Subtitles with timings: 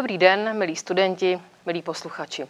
[0.00, 2.48] Dobrý den, milí studenti, milí posluchači.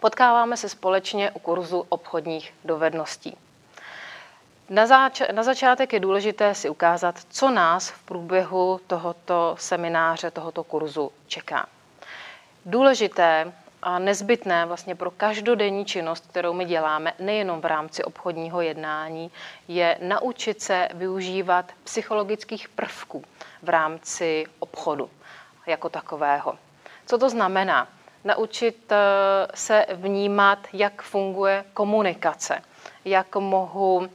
[0.00, 3.36] Potkáváme se společně u kurzu obchodních dovedností.
[4.70, 10.64] Na, zač- na začátek je důležité si ukázat, co nás v průběhu tohoto semináře, tohoto
[10.64, 11.66] kurzu čeká.
[12.64, 13.52] Důležité
[13.82, 19.30] a nezbytné vlastně pro každodenní činnost, kterou my děláme, nejenom v rámci obchodního jednání,
[19.68, 23.24] je naučit se využívat psychologických prvků
[23.62, 25.10] v rámci obchodu
[25.66, 26.58] jako takového.
[27.06, 27.88] Co to znamená?
[28.24, 28.96] Naučit eh,
[29.54, 32.62] se vnímat, jak funguje komunikace,
[33.04, 34.08] jak mohu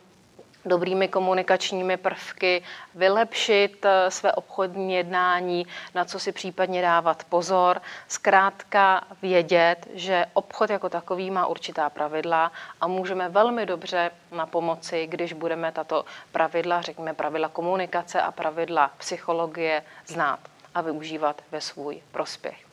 [0.66, 2.64] dobrými komunikačními prvky,
[2.96, 10.70] vylepšit eh, své obchodní jednání, na co si případně dávat pozor, zkrátka vědět, že obchod
[10.70, 16.82] jako takový má určitá pravidla a můžeme velmi dobře na pomoci, když budeme tato pravidla,
[16.82, 20.40] řekněme pravidla komunikace a pravidla psychologie znát
[20.76, 22.66] a využívat ve svůj prospěch.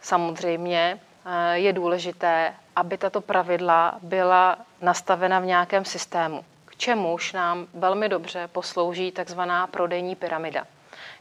[0.00, 7.66] Samozřejmě eh, je důležité, aby tato pravidla byla nastavena v nějakém systému k čemuž nám
[7.74, 10.66] velmi dobře poslouží takzvaná prodejní pyramida,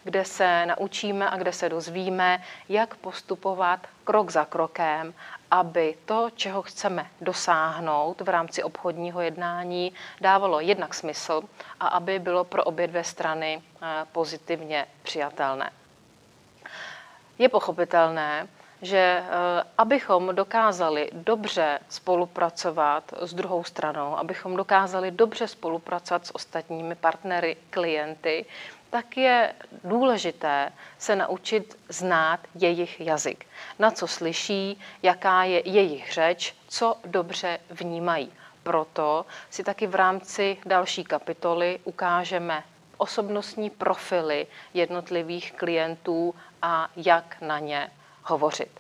[0.04, 5.14] kde se naučíme a kde se dozvíme, jak postupovat krok za krokem,
[5.54, 11.42] aby to, čeho chceme dosáhnout v rámci obchodního jednání, dávalo jednak smysl
[11.80, 15.72] a aby bylo pro obě dvě strany eh, pozitivně přijatelné.
[17.40, 18.48] Je pochopitelné,
[18.82, 19.24] že eh,
[19.78, 28.46] abychom dokázali dobře spolupracovat s druhou stranou, abychom dokázali dobře spolupracovat s ostatními partnery, klienty,
[28.94, 33.46] tak je důležité se naučit znát jejich jazyk.
[33.80, 38.34] Na co slyší, jaká je jejich řeč, co dobře vnímají.
[38.64, 42.64] Proto si taky v rámci další kapitoly ukážeme
[42.98, 47.92] osobnostní profily jednotlivých klientů a jak na ně
[48.24, 48.80] hovořit.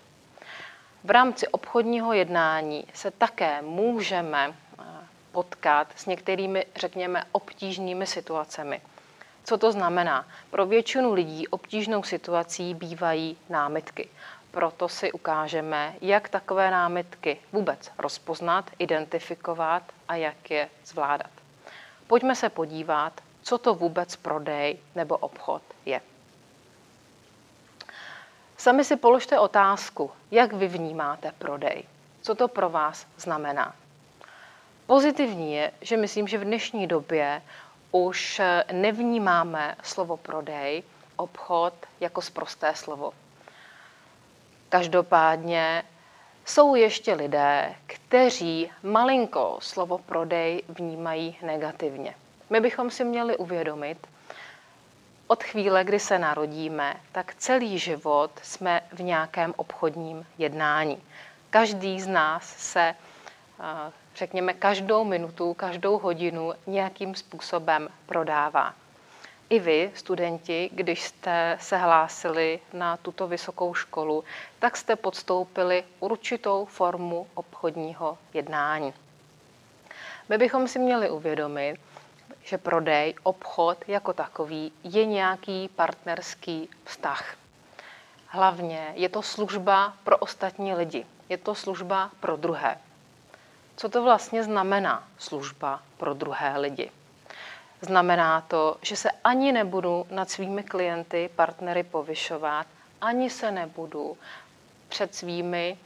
[1.04, 4.84] V rámci obchodního jednání se také můžeme eh,
[5.32, 8.82] potkat s některými, řekněme, obtížnými situacemi.
[9.44, 10.26] Co to znamená?
[10.50, 14.10] Pro většinu lidí obtížnou situací bývají námitky.
[14.52, 21.32] Proto si ukážeme, jak takové námitky vůbec rozpoznat, identifikovat a jak je zvládat.
[22.08, 26.02] Pojďme se podívat, co to vůbec prodej nebo obchod je.
[28.58, 31.84] Sami si položte otázku, jak vy vnímáte prodej.
[32.22, 33.76] Co to pro vás znamená?
[34.86, 37.42] Pozitivní je, že myslím, že v dnešní době
[37.96, 40.84] už nevnímáme slovo prodej,
[41.16, 43.14] obchod jako sprosté slovo.
[44.70, 45.84] Každopádně
[46.46, 52.16] jsou ještě lidé, kteří malinko slovo prodej vnímají negativně.
[52.50, 54.08] My bychom si měli uvědomit,
[55.28, 61.04] od chvíle, kdy se narodíme, tak celý život jsme v nějakém obchodním jednání.
[61.50, 62.96] Každý z nás se,
[63.60, 68.74] eh, řekněme, každou minutu, každou hodinu nějakým způsobem prodává.
[69.50, 74.24] I vy, studenti, když jste se hlásili na tuto vysokou školu,
[74.60, 78.94] tak jste podstoupili určitou formu obchodního jednání.
[80.30, 81.78] My bychom si měli uvědomit,
[82.44, 87.36] že prodej, obchod jako takový je nějaký partnerský vztah.
[88.28, 92.78] Hlavně je to služba pro ostatní lidi, je to služba pro druhé.
[93.76, 96.92] Co to vlastně znamená služba pro druhé lidi?
[97.82, 102.68] Znamená to, že se ani nebudu nad svými klienty, partnery povyšovat,
[103.02, 104.18] ani se nebudu
[104.90, 105.78] před svými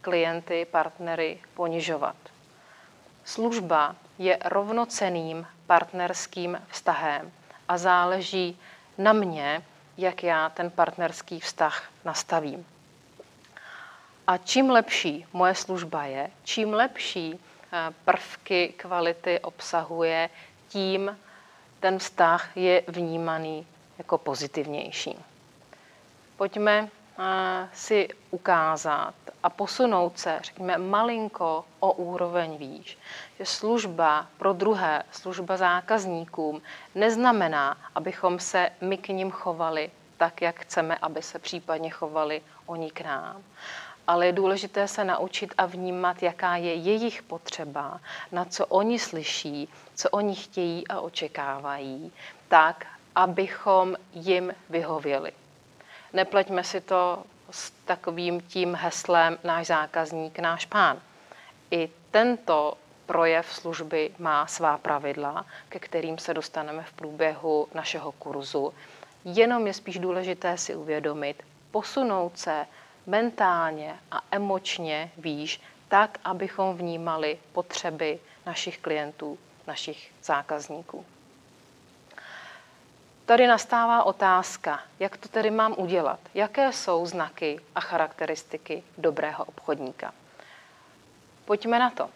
[0.00, 2.16] klienty, partnery ponižovat.
[3.24, 7.32] Služba je rovnoceným partnerským vztahem
[7.68, 8.60] a záleží
[8.98, 9.62] na mě,
[9.96, 12.66] jak já ten partnerský vztah nastavím.
[14.26, 17.40] A čím lepší moje služba je, čím lepší
[17.72, 20.30] eh, prvky kvality obsahuje,
[20.68, 21.18] tím
[21.80, 23.66] ten vztah je vnímaný
[23.98, 25.18] jako pozitivnější.
[26.36, 26.88] Pojďme
[27.18, 32.98] eh, si ukázat a posunout se, řekněme, malinko o úroveň výš.
[33.38, 36.62] Že služba pro druhé, služba zákazníkům,
[36.94, 42.90] neznamená, abychom se my k ním chovali tak, jak chceme, aby se případně chovali oni
[42.90, 43.42] k nám.
[44.06, 48.00] Ale je důležité se naučit a vnímat, jaká je jejich potřeba,
[48.32, 52.12] na co oni slyší, co oni chtějí a očekávají,
[52.48, 55.32] tak, abychom jim vyhověli.
[56.12, 61.00] Nepleťme si to s takovým tím heslem náš zákazník, náš pán.
[61.70, 62.74] I tento
[63.06, 68.74] projev služby má svá pravidla, ke kterým se dostaneme v průběhu našeho kurzu.
[69.24, 72.66] Jenom je spíš důležité si uvědomit, posunout se
[73.06, 81.04] mentálně a emočně výš, tak, abychom vnímali potřeby našich klientů, našich zákazníků.
[83.26, 86.20] Tady nastává otázka, jak to tedy mám udělat?
[86.34, 90.14] Jaké jsou znaky a charakteristiky dobrého obchodníka?
[91.44, 92.10] Pojďme na to.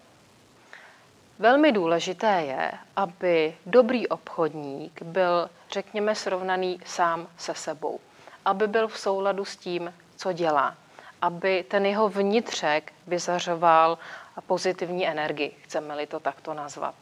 [1.38, 8.00] Velmi důležité je, aby dobrý obchodník byl, řekněme, srovnaný sám se sebou.
[8.44, 10.75] Aby byl v souladu s tím, co dělá.
[11.23, 13.99] Aby ten jeho vnitřek vyzařoval
[14.47, 16.94] pozitivní energii, chceme-li to takto nazvat.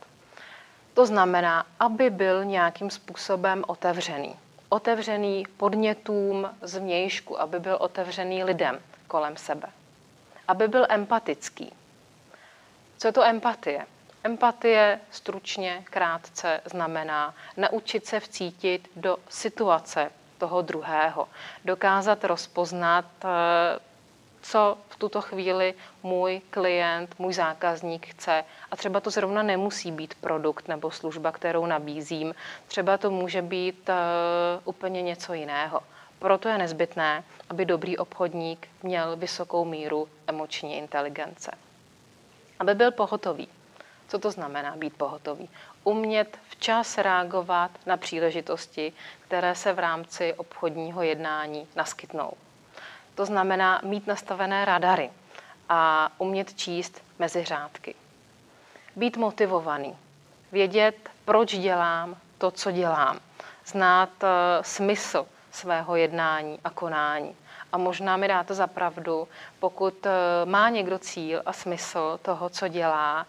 [0.94, 4.36] To znamená, aby byl nějakým způsobem otevřený.
[4.68, 9.68] Otevřený podnětům zvnějšku, aby byl otevřený lidem kolem sebe.
[10.48, 11.72] Aby byl empatický.
[12.98, 13.86] Co je to empatie?
[14.24, 21.28] Empatie stručně, krátce znamená naučit se vcítit do situace toho druhého,
[21.64, 23.78] dokázat rozpoznat, eh,
[24.42, 28.44] co v tuto chvíli můj klient, můj zákazník chce.
[28.70, 32.34] A třeba to zrovna nemusí být produkt nebo služba, kterou nabízím.
[32.66, 33.94] Třeba to může být uh,
[34.64, 35.80] úplně něco jiného.
[36.18, 41.50] Proto je nezbytné, aby dobrý obchodník měl vysokou míru emoční inteligence.
[42.58, 43.48] Aby byl pohotový.
[44.08, 45.48] Co to znamená být pohotový?
[45.84, 48.92] Umět včas reagovat na příležitosti,
[49.26, 52.32] které se v rámci obchodního jednání naskytnou.
[53.14, 55.10] To znamená mít nastavené radary
[55.68, 57.94] a umět číst mezi řádky.
[58.96, 59.96] Být motivovaný,
[60.52, 63.18] vědět, proč dělám to, co dělám,
[63.66, 64.28] znát uh,
[64.62, 67.36] smysl svého jednání a konání.
[67.72, 69.28] A možná mi dáte za pravdu,
[69.60, 70.12] pokud uh,
[70.50, 73.26] má někdo cíl a smysl toho, co dělá,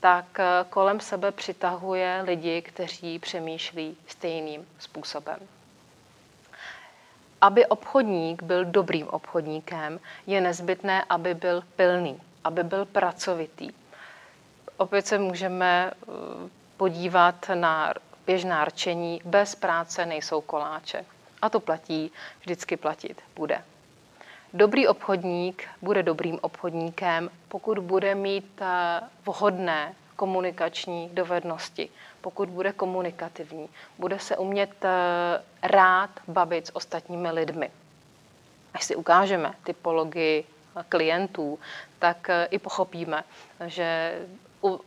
[0.00, 5.38] tak uh, kolem sebe přitahuje lidi, kteří přemýšlí stejným způsobem.
[7.40, 13.70] Aby obchodník byl dobrým obchodníkem, je nezbytné, aby byl pilný, aby byl pracovitý.
[14.76, 16.06] Opět se můžeme eh,
[16.76, 17.94] podívat na
[18.26, 21.04] běžná rčení, bez práce nejsou koláče.
[21.42, 23.62] A to platí, vždycky platit bude.
[24.54, 31.88] Dobrý obchodník bude dobrým obchodníkem, pokud bude mít eh, vhodné komunikační dovednosti,
[32.20, 33.68] pokud bude komunikativní,
[33.98, 34.88] bude se umět eh,
[35.62, 37.70] rád bavit s ostatními lidmi.
[38.74, 40.44] Až si ukážeme typologii
[40.88, 41.58] klientů,
[41.98, 43.24] tak eh, i pochopíme,
[43.66, 44.18] že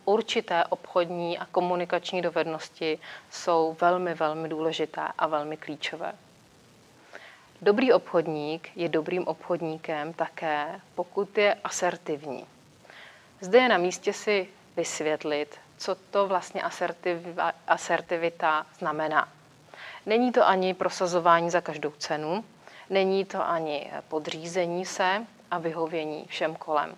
[0.05, 2.99] určité obchodní a komunikační dovednosti
[3.31, 6.13] jsou velmi, velmi důležité a velmi klíčové.
[7.63, 12.45] Dobrý obchodník je dobrým obchodníkem také, pokud je asertivní.
[13.41, 16.61] Zde je na místě si vysvětlit, co to vlastně
[17.67, 19.27] asertivita znamená.
[20.05, 22.45] Není to ani prosazování za každou cenu,
[22.89, 26.95] není to ani podřízení se a vyhovění všem kolem.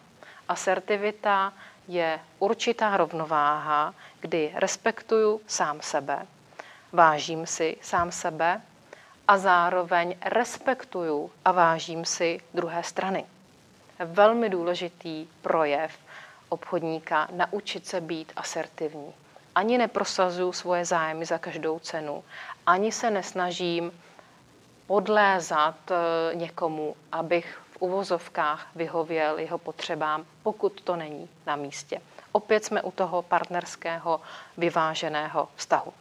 [0.48, 1.54] Asertivita
[1.88, 6.28] je určitá rovnováha, kdy respektuju sám sebe,
[6.92, 8.62] vážím si sám sebe
[9.28, 13.26] a zároveň respektuju a vážím si druhé strany.
[14.00, 15.92] Velmi důležitý projev
[16.50, 19.14] obchodníka naučit se být asertivní.
[19.56, 22.24] Ani neprosazuju svoje zájmy za každou cenu,
[22.66, 23.92] ani se nesnažím
[24.88, 32.02] podlézat eh, někomu, abych v uvozovkách vyhověl jeho potřebám, pokud to není na místě.
[32.32, 34.22] Opět jsme u toho partnerského
[34.58, 35.94] vyváženého vztahu.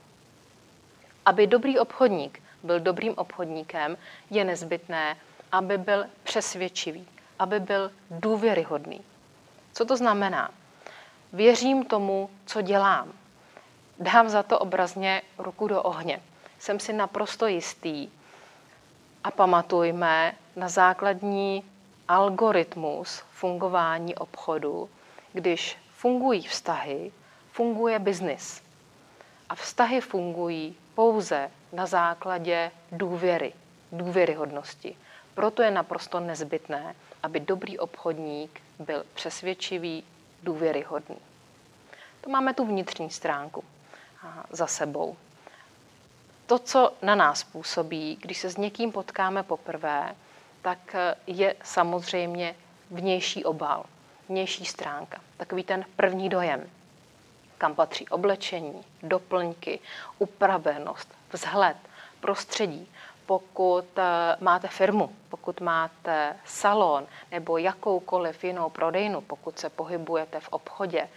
[1.26, 3.96] Aby dobrý obchodník byl dobrým obchodníkem,
[4.30, 5.16] je nezbytné,
[5.52, 9.00] aby byl přesvědčivý, aby byl důvěryhodný.
[9.72, 10.50] Co to znamená?
[11.32, 13.12] Věřím tomu, co dělám.
[13.98, 16.22] Dám za to obrazně ruku do ohně.
[16.58, 18.08] Jsem si naprosto jistý.
[19.24, 21.64] A pamatujme na základní
[22.08, 24.90] algoritmus fungování obchodu.
[25.32, 27.12] Když fungují vztahy,
[27.52, 28.62] funguje biznis.
[29.48, 33.52] A vztahy fungují pouze na základě důvěry,
[33.92, 34.96] důvěryhodnosti.
[35.34, 40.04] Proto je naprosto nezbytné, aby dobrý obchodník byl přesvědčivý,
[40.42, 41.16] důvěryhodný.
[42.20, 43.64] To máme tu vnitřní stránku
[44.50, 45.16] za sebou.
[46.46, 50.14] To, co na nás působí, když se s někým potkáme poprvé,
[50.62, 52.54] tak je samozřejmě
[52.90, 53.84] vnější obal,
[54.28, 56.70] vnější stránka, takový ten první dojem,
[57.58, 59.78] kam patří oblečení, doplňky,
[60.18, 61.76] upravenost, vzhled,
[62.20, 62.88] prostředí,
[63.26, 70.48] pokud eh, máte firmu, pokud máte salon nebo jakoukoliv jinou prodejnu, pokud se pohybujete v
[70.48, 71.08] obchodě,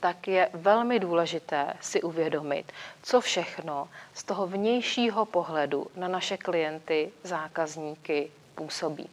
[0.00, 7.12] tak je velmi důležité si uvědomit, co všechno z toho vnějšího pohledu na naše klienty,
[7.22, 9.08] zákazníky působí.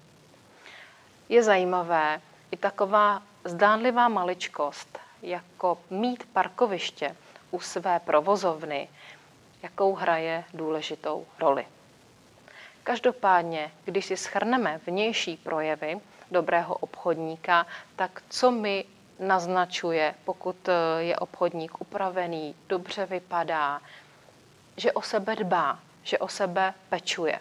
[1.29, 7.15] je zajímavé i taková zdánlivá maličkost, jako mít parkoviště
[7.51, 8.89] u své provozovny,
[9.63, 11.65] jakou hraje důležitou roli.
[12.83, 15.99] Každopádně, když si schrneme vnější projevy
[16.31, 17.65] dobrého obchodníka,
[17.95, 18.85] tak co mi
[19.19, 23.81] naznačuje, pokud eh, je obchodník upravený, dobře vypadá,
[24.77, 27.39] že o sebe dbá, že o sebe pečuje.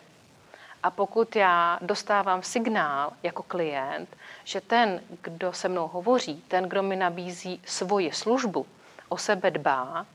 [0.82, 6.82] A pokud já dostávám signál jako klient, že ten, kdo se mnou hovoří, ten, kdo
[6.82, 8.66] mi nabízí svoji službu,
[9.08, 10.06] o sebe dbá,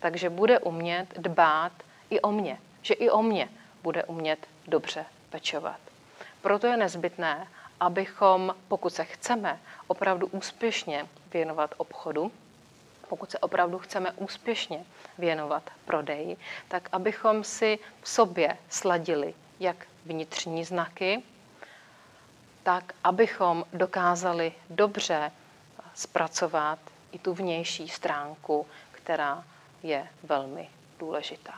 [0.00, 1.72] takže bude umět dbát
[2.10, 3.48] i o mě, že i o mě
[3.82, 5.80] bude umět dobře pečovat.
[6.42, 7.48] Proto je nezbytné,
[7.80, 12.32] abychom, pokud se chceme opravdu úspěšně věnovat obchodu,
[13.08, 14.84] pokud se opravdu chceme úspěšně
[15.18, 16.36] věnovat prodeji,
[16.68, 21.22] tak abychom si v sobě sladili jak vnitřní znaky,
[22.62, 25.32] tak abychom dokázali dobře
[25.94, 26.78] zpracovat
[27.12, 29.44] i tu vnější stránku, která
[29.82, 30.68] je velmi
[30.98, 31.54] důležitá.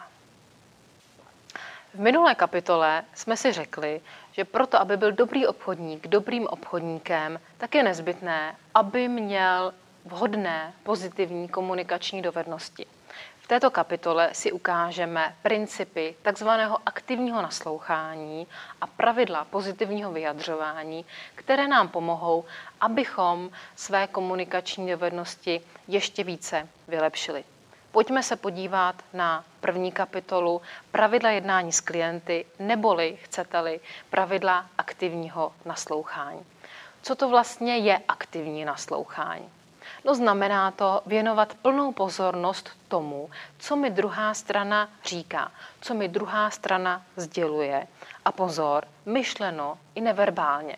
[1.94, 4.00] V minulé kapitole jsme si řekli,
[4.32, 11.48] že proto, aby byl dobrý obchodník dobrým obchodníkem, tak je nezbytné, aby měl vhodné pozitivní
[11.48, 12.86] komunikační dovednosti.
[13.40, 18.46] V této kapitole si ukážeme principy takzvaného aktivního naslouchání
[18.80, 22.44] a pravidla pozitivního vyjadřování, které nám pomohou,
[22.80, 27.44] abychom své komunikační dovednosti ještě více vylepšili.
[27.92, 33.80] Pojďme se podívat na první kapitolu pravidla jednání s klienty, neboli, chcete-li,
[34.10, 36.46] pravidla aktivního naslouchání.
[37.02, 39.48] Co to vlastně je aktivní naslouchání?
[40.04, 46.50] No znamená to věnovat plnou pozornost tomu, co mi druhá strana říká, co mi druhá
[46.50, 47.86] strana sděluje.
[48.24, 50.76] A pozor, myšleno i neverbálně.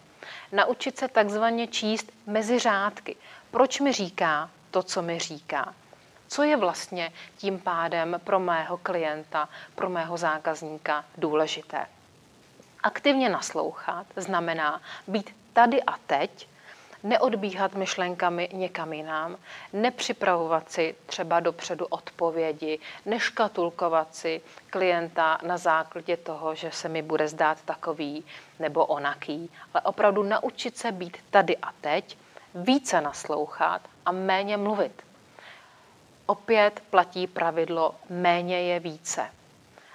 [0.52, 3.17] Naučit se takzvaně číst mezi řádky.
[3.50, 5.75] Proč mi říká to, co mi říká?
[6.33, 11.87] Co je vlastně tím pádem pro mého klienta, pro mého zákazníka důležité?
[12.83, 16.49] Aktivně naslouchat znamená být tady a teď,
[17.03, 19.37] neodbíhat myšlenkami někam jinam,
[19.73, 27.29] nepřipravovat si třeba dopředu odpovědi, neškatulkovat si klienta na základě toho, že se mi bude
[27.29, 28.25] zdát takový
[28.59, 32.19] nebo onaký, ale opravdu naučit se být tady a teď,
[32.55, 35.10] více naslouchat a méně mluvit
[36.31, 39.31] opět platí pravidlo méně je více.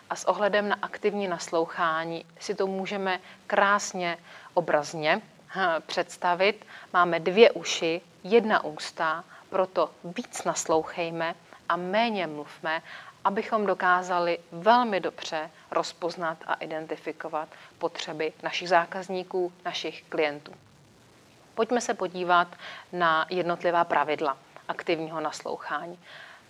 [0.10, 4.18] A s ohledem na aktivní naslouchání si to můžeme krásně
[4.54, 5.22] obrazně
[5.86, 6.66] představit.
[6.94, 11.36] Máme dvě uši, jedna ústa, proto víc naslouchejme
[11.70, 12.82] a méně mluvme,
[13.24, 20.54] abychom dokázali velmi dobře rozpoznat a identifikovat potřeby našich zákazníků, našich klientů.
[21.54, 22.48] Pojďme se podívat
[22.92, 24.38] na jednotlivá pravidla
[24.68, 26.00] aktivního naslouchání.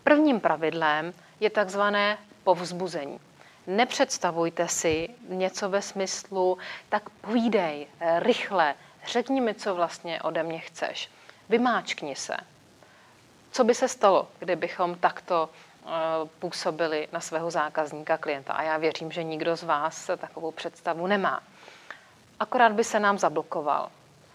[0.05, 3.19] Prvním pravidlem je takzvané povzbuzení.
[3.67, 6.57] Nepředstavujte si něco ve smyslu,
[6.89, 7.87] tak povídej
[8.19, 8.75] rychle,
[9.07, 11.11] řekni mi, co vlastně ode mě chceš.
[11.49, 12.37] Vymáčkni se.
[13.51, 15.89] Co by se stalo, kdybychom takto eh,
[16.39, 18.53] působili na svého zákazníka, klienta?
[18.53, 21.43] A já věřím, že nikdo z vás takovou představu nemá.
[22.39, 23.89] Akorát by se nám zablokoval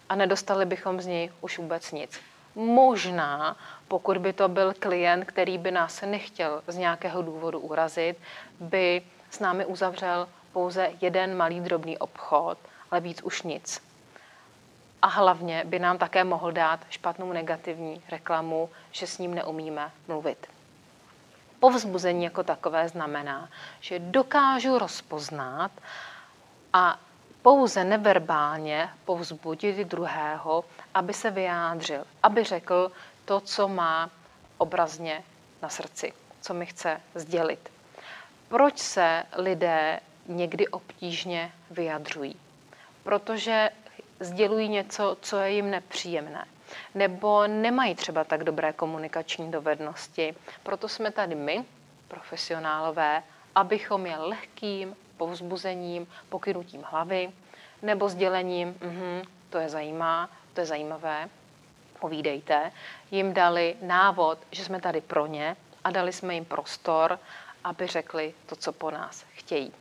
[0.08, 2.20] a nedostali bychom z něj už vůbec nic.
[2.54, 3.56] Možná,
[3.88, 8.18] pokud by to byl klient, který by nás nechtěl z nějakého důvodu urazit,
[8.60, 12.58] by s námi uzavřel pouze jeden malý drobný obchod,
[12.90, 13.82] ale víc už nic.
[15.02, 20.46] A hlavně by nám také mohl dát špatnou negativní reklamu, že s ním neumíme mluvit.
[21.60, 23.48] Povzbuzení jako takové znamená,
[23.80, 25.70] že dokážu rozpoznat
[26.72, 26.98] a
[27.42, 32.92] pouze neverbálně povzbudit druhého, aby se vyjádřil, aby řekl
[33.24, 34.10] to, co má
[34.58, 35.24] obrazně
[35.62, 37.70] na srdci, co mi chce sdělit.
[38.48, 42.36] Proč se lidé někdy obtížně vyjadřují?
[43.02, 43.70] Protože
[44.20, 46.44] sdělují něco, co je jim nepříjemné.
[46.94, 50.34] Nebo nemají třeba tak dobré komunikační dovednosti.
[50.62, 51.64] Proto jsme tady my,
[52.08, 53.22] profesionálové,
[53.54, 57.32] abychom je lehkým povzbuzením, pokynutím hlavy
[57.82, 61.28] nebo sdělením, mm-hmm, to je zajímá, to je zajímavé,
[62.00, 62.72] povídejte,
[63.10, 67.18] jim dali návod, že jsme tady pro ně a dali jsme jim prostor,
[67.64, 69.72] aby řekli to, co po nás chtějí.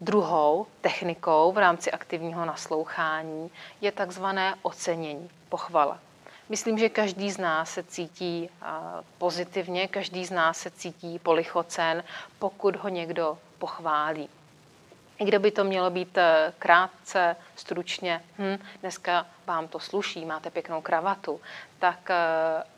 [0.00, 5.98] Druhou technikou v rámci aktivního naslouchání je takzvané ocenění, pochvala.
[6.48, 8.50] Myslím, že každý z nás se cítí
[9.18, 12.04] pozitivně, každý z nás se cítí polichocen,
[12.38, 14.28] pokud ho někdo pochválí.
[15.20, 20.80] I kdyby to mělo být eh, krátce, stručně, hm, dneska vám to sluší, máte pěknou
[20.80, 21.40] kravatu,
[21.78, 22.16] tak eh,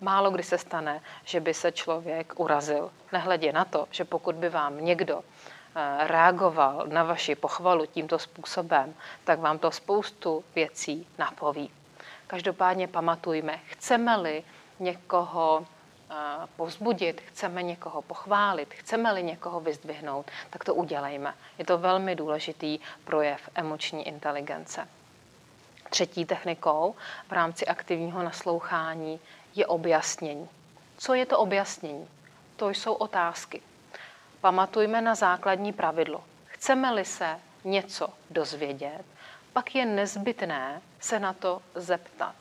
[0.01, 2.91] málo kdy se stane, že by se člověk urazil.
[3.12, 8.95] Nehledě na to, že pokud by vám někdo eh, reagoval na vaši pochvalu tímto způsobem,
[9.25, 11.71] tak vám to spoustu věcí napoví.
[12.27, 14.43] Každopádně pamatujme, chceme-li
[14.81, 15.67] někoho
[16.57, 21.35] povzbudit, chceme někoho pochválit, chceme-li někoho vyzdvihnout, tak to udělejme.
[21.59, 24.88] Je to velmi důležitý projev emoční inteligence.
[25.90, 26.95] Třetí technikou
[27.28, 29.21] v rámci aktivního naslouchání
[29.54, 30.49] je objasnění.
[30.99, 32.09] Co je to objasnění?
[32.57, 33.62] To jsou otázky.
[34.40, 36.25] Pamatujme na základní pravidlo.
[36.47, 39.04] Chceme-li se něco dozvědět,
[39.52, 42.35] pak je nezbytné se na to zeptat.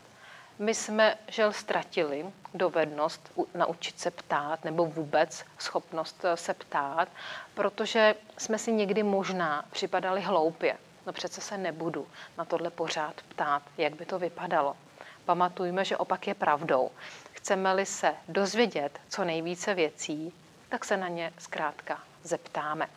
[0.62, 7.10] My jsme, žel, ztratili dovednost naučit se ptát nebo vůbec schopnost eh, se ptát,
[7.54, 10.78] protože jsme si někdy možná připadali hloupě.
[11.06, 14.78] No přece se nebudu na tohle pořád ptát, jak by to vypadalo.
[15.26, 16.92] Pamatujme, že opak je pravdou.
[17.34, 20.34] Chceme-li se dozvědět co nejvíce věcí,
[20.70, 22.88] tak se na ně zkrátka zeptáme.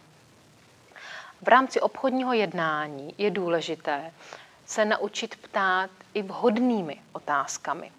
[1.43, 4.13] V rámci obchodního jednání je důležité
[4.67, 7.93] se naučit ptát i vhodnými otázkami.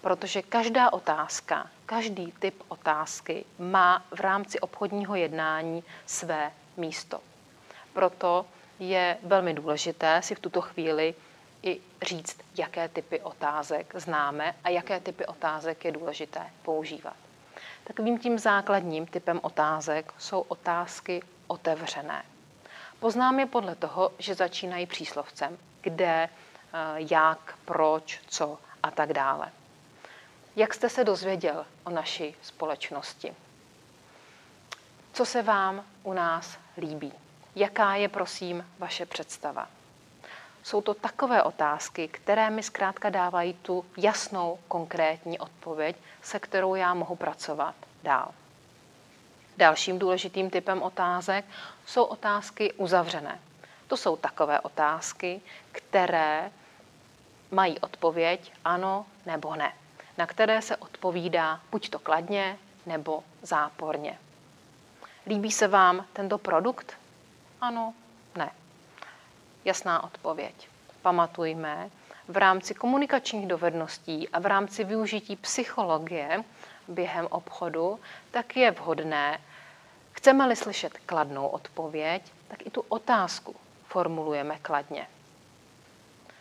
[0.00, 7.20] Protože každá otázka, každý typ otázky má v rámci obchodního jednání své místo.
[7.92, 8.46] Proto
[8.78, 11.14] je velmi důležité si v tuto chvíli
[11.62, 17.16] i říct, jaké typy otázek známe a jaké typy otázek je důležité používat.
[17.84, 22.22] Takovým tím základním typem otázek jsou otázky otevřené.
[23.00, 26.28] Poznám je podle toho, že začínají příslovcem, kde,
[26.96, 29.52] jak, proč, co a tak dále.
[30.56, 33.34] Jak jste se dozvěděl o naší společnosti?
[35.12, 37.12] Co se vám u nás líbí?
[37.56, 39.68] Jaká je, prosím, vaše představa?
[40.62, 46.94] Jsou to takové otázky, které mi zkrátka dávají tu jasnou, konkrétní odpověď, se kterou já
[46.94, 48.34] mohu pracovat dál.
[49.56, 51.44] Dalším důležitým typem otázek
[51.86, 53.38] jsou otázky uzavřené.
[53.88, 55.40] To jsou takové otázky,
[55.72, 56.50] které
[57.50, 59.72] mají odpověď ano nebo ne,
[60.18, 64.18] na které se odpovídá buď to kladně nebo záporně.
[65.26, 66.96] Líbí se vám tento produkt?
[67.60, 67.94] Ano,
[68.36, 68.50] ne.
[69.64, 70.68] Jasná odpověď.
[71.02, 71.90] Pamatujme,
[72.28, 76.44] v rámci komunikačních dovedností a v rámci využití psychologie
[76.88, 79.40] během obchodu, tak je vhodné,
[80.12, 83.56] chceme-li slyšet kladnou odpověď, tak i tu otázku
[83.88, 85.06] formulujeme kladně.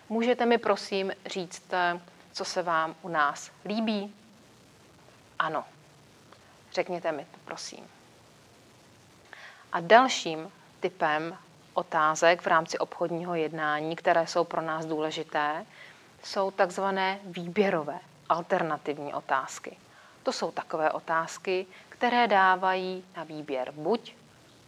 [0.09, 1.73] Můžete mi prosím říct,
[2.31, 4.15] co se vám u nás líbí?
[5.39, 5.63] Ano.
[6.73, 7.87] Řekněte mi to, prosím.
[9.71, 11.37] A dalším typem
[11.73, 15.65] otázek v rámci obchodního jednání, které jsou pro nás důležité,
[16.23, 19.77] jsou takzvané výběrové, alternativní otázky.
[20.23, 24.13] To jsou takové otázky, které dávají na výběr buď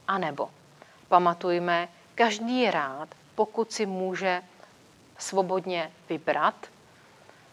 [0.08, 0.50] a nebo.
[1.08, 4.42] Pamatujme, každý je rád, pokud si může
[5.18, 6.56] svobodně vybrat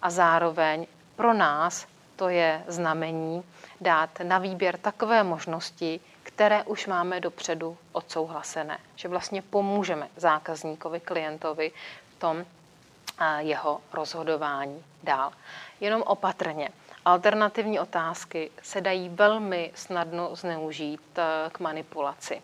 [0.03, 3.45] a zároveň pro nás to je znamení
[3.81, 8.79] dát na výběr takové možnosti, které už máme dopředu odsouhlasené.
[8.97, 11.73] Že vlastně pomůžeme zákazníkovi, klientovi
[12.17, 12.45] v tom
[13.39, 15.33] jeho rozhodování dál.
[15.81, 16.69] Jenom opatrně.
[17.05, 22.43] Alternativní otázky se dají velmi snadno zneužít e, k manipulaci.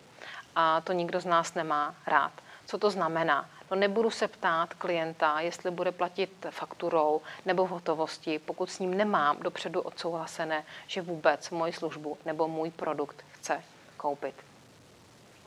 [0.55, 2.31] A to nikdo z nás nemá rád.
[2.65, 3.49] Co to znamená?
[3.71, 8.97] No nebudu se ptát klienta, jestli bude platit fakturou nebo v hotovosti, pokud s ním
[8.97, 13.63] nemám dopředu odsouhlasené, že vůbec moji službu nebo můj produkt chce
[13.97, 14.35] koupit.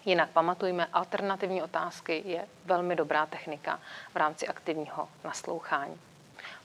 [0.05, 3.81] Jinak pamatujme, alternativní otázky je velmi dobrá technika
[4.13, 6.01] v rámci aktivního naslouchání.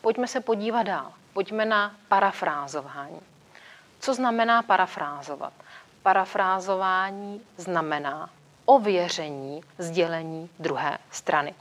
[0.02, 1.14] Pojďme se podívat dál.
[1.34, 3.22] Pojďme na parafrázování.
[4.00, 5.54] Co znamená parafrázovat?
[6.04, 8.30] Parafrázování znamená
[8.66, 11.56] ověření sdělení druhé strany.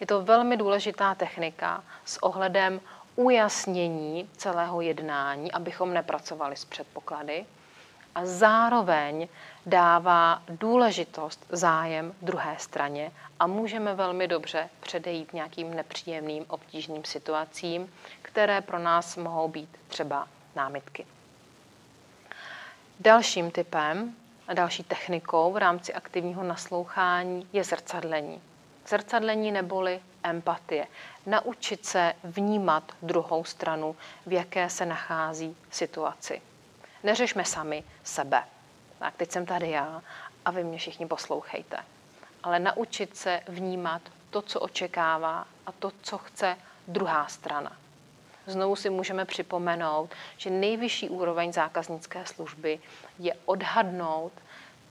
[0.00, 2.80] Je to velmi důležitá technika s ohledem
[3.16, 7.46] ujasnění celého jednání, abychom nepracovali s předpoklady
[8.14, 9.28] a zároveň
[9.66, 18.60] dává důležitost zájem druhé straně a můžeme velmi dobře předejít nějakým nepříjemným obtížným situacím, které
[18.60, 21.06] pro nás mohou být třeba námitky.
[23.00, 24.16] Dalším typem
[24.48, 28.42] a další technikou v rámci aktivního naslouchání je zrcadlení.
[28.88, 30.86] Zrcadlení neboli empatie.
[31.26, 36.42] Naučit se vnímat druhou stranu, v jaké se nachází situaci.
[37.02, 38.44] Neřešme sami sebe.
[38.98, 40.02] Tak teď jsem tady já
[40.44, 41.76] a vy mě všichni poslouchejte.
[42.42, 46.56] ale naučit se vnímat to, co očekává a to, co chce
[46.88, 47.76] druhá strana.
[48.48, 52.78] Znovu si můžeme připomenout, že nejvyšší úroveň zákaznické služby
[53.18, 54.32] je odhadnout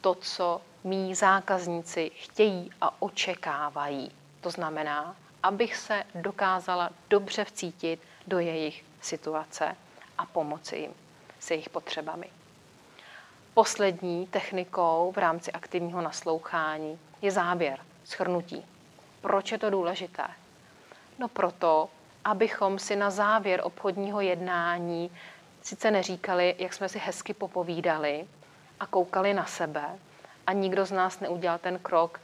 [0.02, 4.12] to, co mý zákazníci chtějí a očekávají.
[4.42, 9.76] To znamená, abych se dokázala dobře vcítit do jejich situace
[10.18, 10.94] a pomoci jim
[11.40, 12.30] s jejich potřebami.
[13.54, 18.66] Poslední technikou v rámci aktivního naslouchání je závěr, schrnutí.
[19.22, 20.28] Proč je to důležité?
[21.20, 21.90] No proto,
[22.28, 25.12] abychom si na závěr obchodního jednání
[25.62, 28.28] sice neříkali, jak jsme si hezky popovídali
[28.80, 30.00] a koukali na sebe
[30.48, 32.20] a nikdo z nás neudělal ten krok,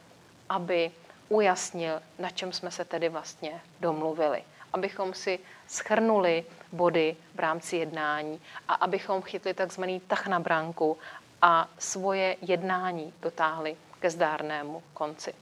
[0.50, 0.92] aby
[1.30, 4.44] ujasnil, na čem jsme se tedy vlastně domluvili.
[4.74, 10.98] Abychom si schrnuli body v rámci jednání a abychom chytli takzvaný tah na bránku
[11.42, 15.34] a svoje jednání dotáhli ke zdárnému konci.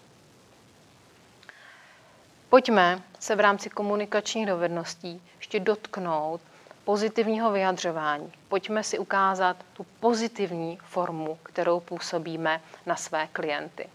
[2.52, 6.42] Pojďme se v rámci komunikačních dovedností ještě dotknout
[6.84, 8.32] pozitivního vyjadřování.
[8.48, 13.90] Pojďme si ukázat tu pozitivní formu, kterou působíme na své klienty.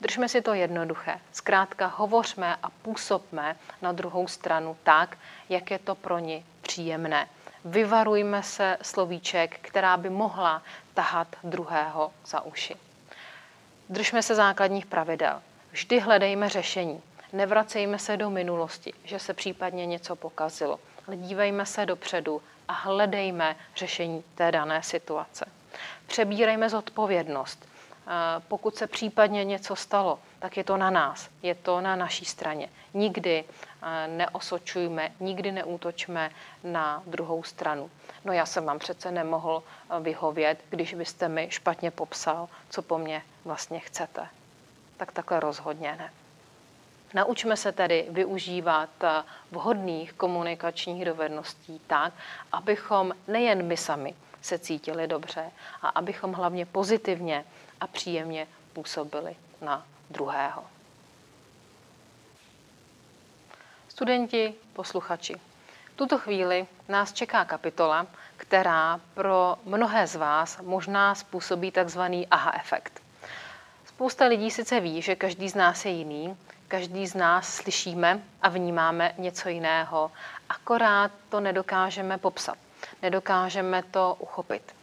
[0.00, 1.20] Držme si to jednoduché.
[1.32, 7.28] Zkrátka hovořme a působme na druhou stranu tak, jak je to pro ně příjemné.
[7.64, 10.62] Vyvarujme se slovíček, která by mohla
[10.94, 12.76] tahat druhého za uši.
[13.88, 15.42] Držme se základních pravidel.
[15.72, 17.02] Vždy hledejme řešení.
[17.36, 23.56] Nevracejme se do minulosti, že se případně něco pokazilo, ale dívejme se dopředu a hledejme
[23.76, 25.46] řešení té dané situace.
[26.06, 27.68] Přebírejme zodpovědnost.
[28.48, 32.68] Pokud se případně něco stalo, tak je to na nás, je to na naší straně.
[32.94, 33.44] Nikdy
[34.06, 36.30] neosočujme, nikdy neútočme
[36.64, 37.90] na druhou stranu.
[38.24, 39.62] No já jsem vám přece nemohl
[40.00, 44.26] vyhovět, když byste mi špatně popsal, co po mně vlastně chcete.
[44.96, 46.10] Tak takhle rozhodně ne.
[47.16, 52.12] Naučme se tedy využívat eh, vhodných komunikačních dovedností tak,
[52.52, 55.50] abychom nejen my sami se cítili dobře
[55.82, 57.44] a abychom hlavně pozitivně
[57.80, 60.64] a příjemně působili na druhého.
[63.88, 65.34] Studenti, posluchači,
[65.92, 72.52] v tuto chvíli nás čeká kapitola, která pro mnohé z vás možná způsobí takzvaný aha
[72.56, 73.02] efekt.
[73.86, 76.36] Spousta lidí sice ví, že každý z nás je jiný,
[76.68, 80.10] každý z nás slyšíme a vnímáme něco jiného,
[80.48, 82.58] akorát to nedokážeme popsat,
[83.02, 84.74] nedokážeme to uchopit.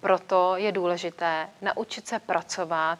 [0.00, 2.98] Proto je důležité naučit se pracovat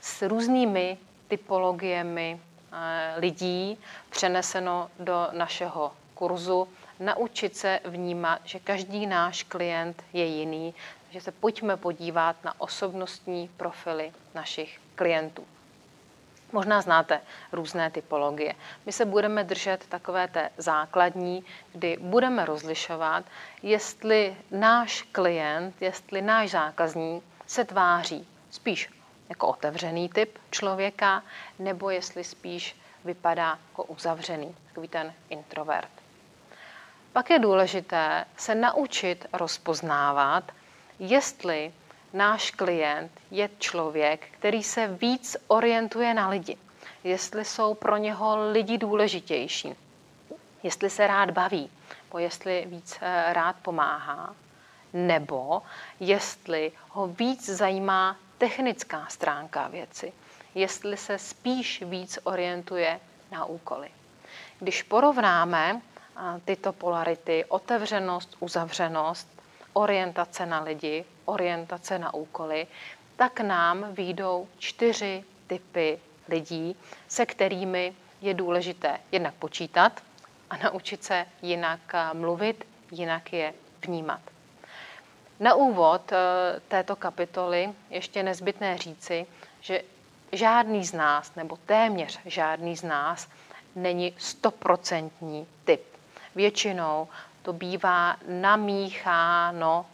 [0.00, 2.40] s různými typologiemi
[2.72, 3.78] eh, lidí,
[4.10, 6.68] přeneseno do našeho kurzu,
[7.00, 10.74] naučit se vnímat, že každý náš klient je jiný,
[11.10, 15.46] že se pojďme podívat na osobnostní profily našich klientů.
[16.52, 17.20] Možná znáte
[17.52, 18.54] různé typologie.
[18.86, 23.24] My se budeme držet takové té základní, kdy budeme rozlišovat,
[23.62, 28.90] jestli náš klient, jestli náš zákazník se tváří spíš
[29.28, 31.22] jako otevřený typ člověka,
[31.58, 35.90] nebo jestli spíš vypadá jako uzavřený, takový ten introvert.
[37.12, 40.52] Pak je důležité se naučit rozpoznávat,
[40.98, 41.72] jestli
[42.12, 46.56] náš klient je člověk, který se víc orientuje na lidi.
[47.04, 49.74] Jestli jsou pro něho lidi důležitější,
[50.62, 51.70] jestli se rád baví,
[52.12, 54.34] nebo jestli víc eh, rád pomáhá,
[54.92, 55.62] nebo
[56.00, 60.12] jestli ho víc zajímá technická stránka věci,
[60.54, 63.90] jestli se spíš víc orientuje na úkoly.
[64.58, 69.28] Když porovnáme eh, tyto polarity, otevřenost, uzavřenost,
[69.72, 72.66] orientace na lidi, orientace na úkoly,
[73.16, 76.76] tak nám výjdou čtyři typy lidí,
[77.08, 80.02] se kterými je důležité jednak počítat
[80.50, 83.54] a naučit se jinak eh, mluvit, jinak je
[83.86, 84.20] vnímat.
[85.40, 86.16] Na úvod eh,
[86.68, 89.26] této kapitoly ještě nezbytné říci,
[89.60, 89.82] že
[90.32, 93.28] žádný z nás, nebo téměř žádný z nás,
[93.76, 95.82] není stoprocentní typ.
[96.34, 97.08] Většinou
[97.42, 99.86] to bývá namícháno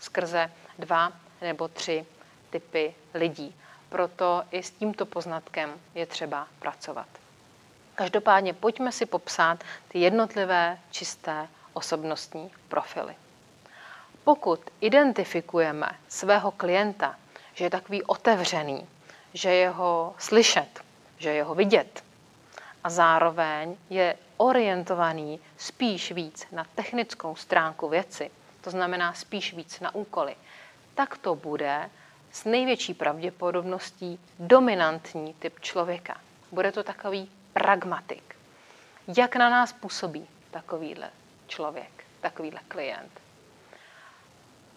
[0.00, 2.06] skrze dva nebo tři
[2.50, 3.54] typy lidí.
[3.88, 7.08] Proto i s tímto poznatkem je třeba pracovat.
[7.94, 13.14] Každopádně pojďme si popsat ty jednotlivé čisté osobnostní profily.
[14.24, 17.16] Pokud identifikujeme svého klienta,
[17.54, 18.88] že je takový otevřený,
[19.34, 20.80] že je ho slyšet,
[21.18, 22.04] že je ho vidět
[22.84, 29.94] a zároveň je orientovaný spíš víc na technickou stránku věci, to znamená spíš víc na
[29.94, 30.36] úkoly,
[30.94, 31.90] tak to bude
[32.32, 36.20] s největší pravděpodobností dominantní typ člověka.
[36.52, 38.36] Bude to takový pragmatik.
[39.16, 41.10] Jak na nás působí takovýhle
[41.46, 43.20] člověk, takovýhle klient?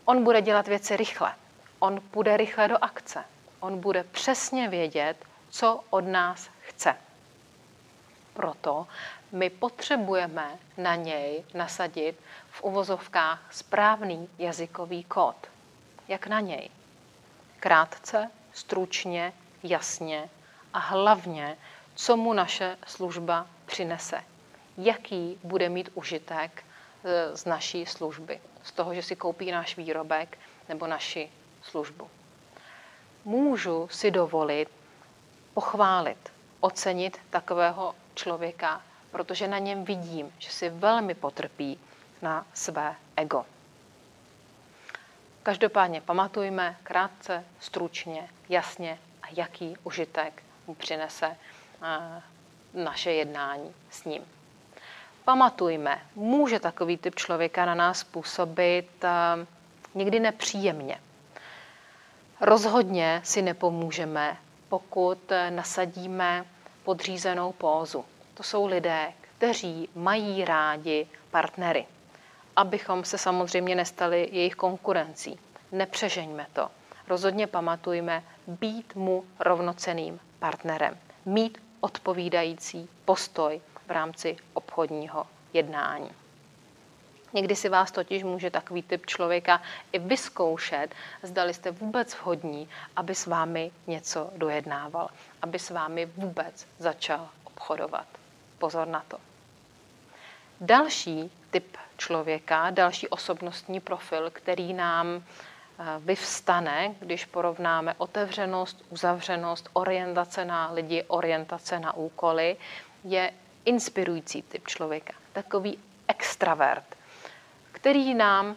[0.06, 1.34] On bude dělat věci rychle.
[1.80, 3.24] On půjde rychle do akce.
[3.60, 6.96] On bude přesně vědět, co od nás chce.
[8.34, 8.88] Proto
[9.34, 12.16] my potřebujeme na něj nasadit
[12.52, 15.36] v uvozovkách správný jazykový kód.
[16.08, 16.70] Jak na něj?
[17.60, 20.30] Krátce, stručně, jasně
[20.74, 21.58] a hlavně,
[21.96, 24.24] co mu naše služba přinese.
[24.78, 26.64] Jaký bude mít užitek
[27.04, 30.38] e, z naší služby, z toho, že si koupí náš výrobek
[30.70, 31.30] nebo naši
[31.62, 32.10] službu.
[33.26, 34.70] Můžu si dovolit
[35.54, 38.82] pochválit, ocenit takového člověka,
[39.14, 41.80] protože na něm vidím, že si velmi potrpí
[42.22, 43.46] na své ego.
[45.44, 51.26] Každopádně pamatujme krátce, stručně, jasně a jaký užitek mu přinese
[51.84, 52.22] eh,
[52.74, 54.22] naše jednání s ním.
[55.26, 59.10] Pamatujme, může takový typ člověka na nás působit eh,
[59.96, 61.00] někdy nepříjemně.
[62.42, 64.38] Rozhodně si nepomůžeme,
[64.70, 66.46] pokud eh, nasadíme
[66.84, 68.06] podřízenou pózu.
[68.34, 71.86] To jsou lidé, kteří mají rádi partnery.
[72.56, 75.40] Abychom se samozřejmě nestali jejich konkurencí.
[75.72, 76.70] Nepřežeňme to.
[77.08, 80.98] Rozhodně pamatujme být mu rovnoceným partnerem.
[81.26, 86.10] Mít odpovídající postoj v rámci obchodního jednání.
[87.34, 90.88] Někdy si vás totiž může takový typ člověka i vyzkoušet,
[91.24, 95.10] zdali jste vůbec vhodní, aby s vámi něco dojednával,
[95.42, 98.08] aby s vámi vůbec začal obchodovat.
[98.58, 99.18] Pozor na to.
[100.62, 110.46] Další typ člověka, další osobnostní profil, který nám eh, vyvstane, když porovnáme otevřenost, uzavřenost, orientace
[110.46, 112.58] na lidi, orientace na úkoly,
[113.04, 113.34] je
[113.66, 115.14] inspirující typ člověka.
[115.34, 116.96] Takový extravert,
[117.72, 118.56] který nám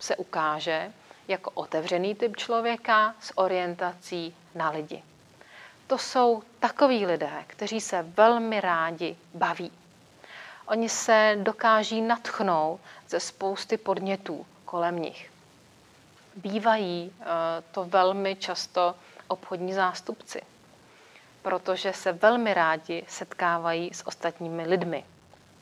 [0.00, 0.92] se ukáže
[1.28, 5.02] jako otevřený typ člověka s orientací na lidi.
[5.88, 9.72] To jsou takoví lidé, kteří se velmi rádi baví.
[10.66, 15.30] Oni se dokáží natchnout ze spousty podnětů kolem nich.
[16.36, 17.24] Bývají eh,
[17.72, 18.94] to velmi často
[19.28, 20.42] obchodní zástupci,
[21.42, 25.04] protože se velmi rádi setkávají s ostatními lidmi.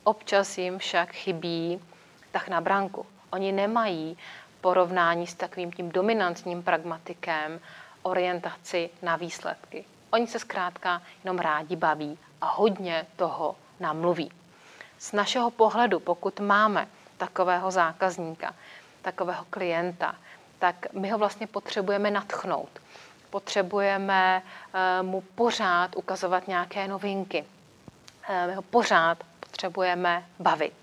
[0.03, 1.81] Občas jim však chybí
[2.31, 3.05] tak na branku.
[3.31, 4.17] Oni nemají
[4.61, 7.59] porovnání s takovým tím dominantním pragmatikem
[8.03, 9.85] orientaci na výsledky.
[10.11, 14.31] Oni se zkrátka jenom rádi baví a hodně toho nám mluví.
[14.97, 18.55] Z našeho pohledu, pokud máme takového zákazníka,
[19.01, 20.15] takového klienta,
[20.59, 22.69] tak my ho vlastně potřebujeme natchnout.
[23.29, 24.43] Potřebujeme
[24.73, 27.45] eh, mu pořád ukazovat nějaké novinky.
[28.29, 30.73] Eh, my ho pořád potřebujeme bavit.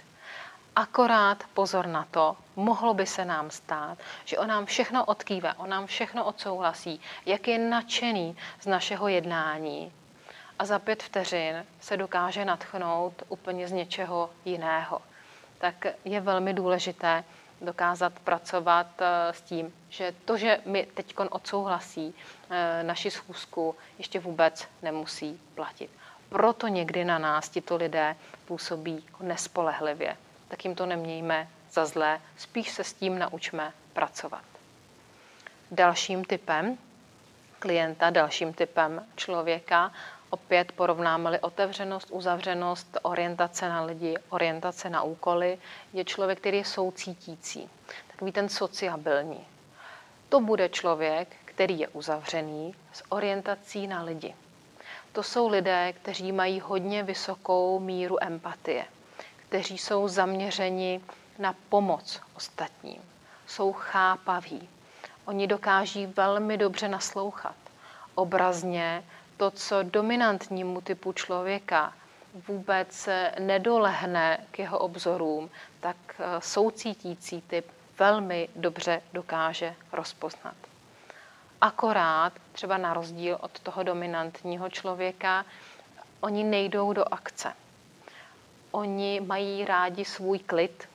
[0.76, 5.70] Akorát pozor na to, mohlo by se nám stát, že on nám všechno odkýve, on
[5.70, 9.92] nám všechno odsouhlasí, jak je nadšený z našeho jednání.
[10.58, 15.00] A za pět vteřin se dokáže natchnout úplně z něčeho jiného.
[15.58, 17.24] Tak je velmi důležité
[17.60, 22.14] dokázat pracovat eh, s tím, že to, že mi teď odsouhlasí
[22.50, 25.90] eh, naši schůzku, ještě vůbec nemusí platit.
[26.28, 30.16] Proto někdy na nás tito lidé působí nespolehlivě
[30.54, 34.44] tak jim to nemějme za zlé, spíš se s tím naučme pracovat.
[35.70, 36.78] Dalším typem
[37.58, 39.92] klienta, dalším typem člověka,
[40.30, 45.58] opět porovnáme-li otevřenost, uzavřenost, orientace na lidi, orientace na úkoly,
[45.92, 47.70] je člověk, který je soucítící,
[48.10, 49.46] takový ten sociabilní.
[50.28, 54.34] To bude člověk, který je uzavřený s orientací na lidi.
[55.12, 58.84] To jsou lidé, kteří mají hodně vysokou míru empatie
[59.54, 61.00] kteří jsou zaměřeni
[61.38, 63.02] na pomoc ostatním.
[63.46, 64.68] Jsou chápaví.
[65.24, 67.54] Oni dokáží velmi dobře naslouchat.
[68.14, 69.04] Obrazně
[69.36, 71.92] to, co dominantnímu typu člověka
[72.48, 77.66] vůbec nedolehne k jeho obzorům, tak eh, soucítící typ
[77.98, 80.54] velmi dobře dokáže rozpoznat.
[81.60, 85.44] Akorát, třeba na rozdíl od toho dominantního člověka,
[86.20, 87.52] oni nejdou do akce
[88.74, 90.88] oni mají rádi svůj klid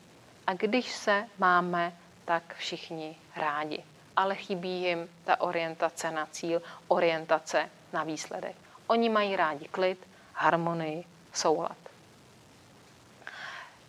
[0.49, 1.93] a když se máme,
[2.25, 3.83] tak všichni rádi.
[4.15, 8.55] Ale chybí jim ta orientace na cíl, orientace na výsledek.
[8.87, 11.77] Oni mají rádi klid, harmonii, soulad.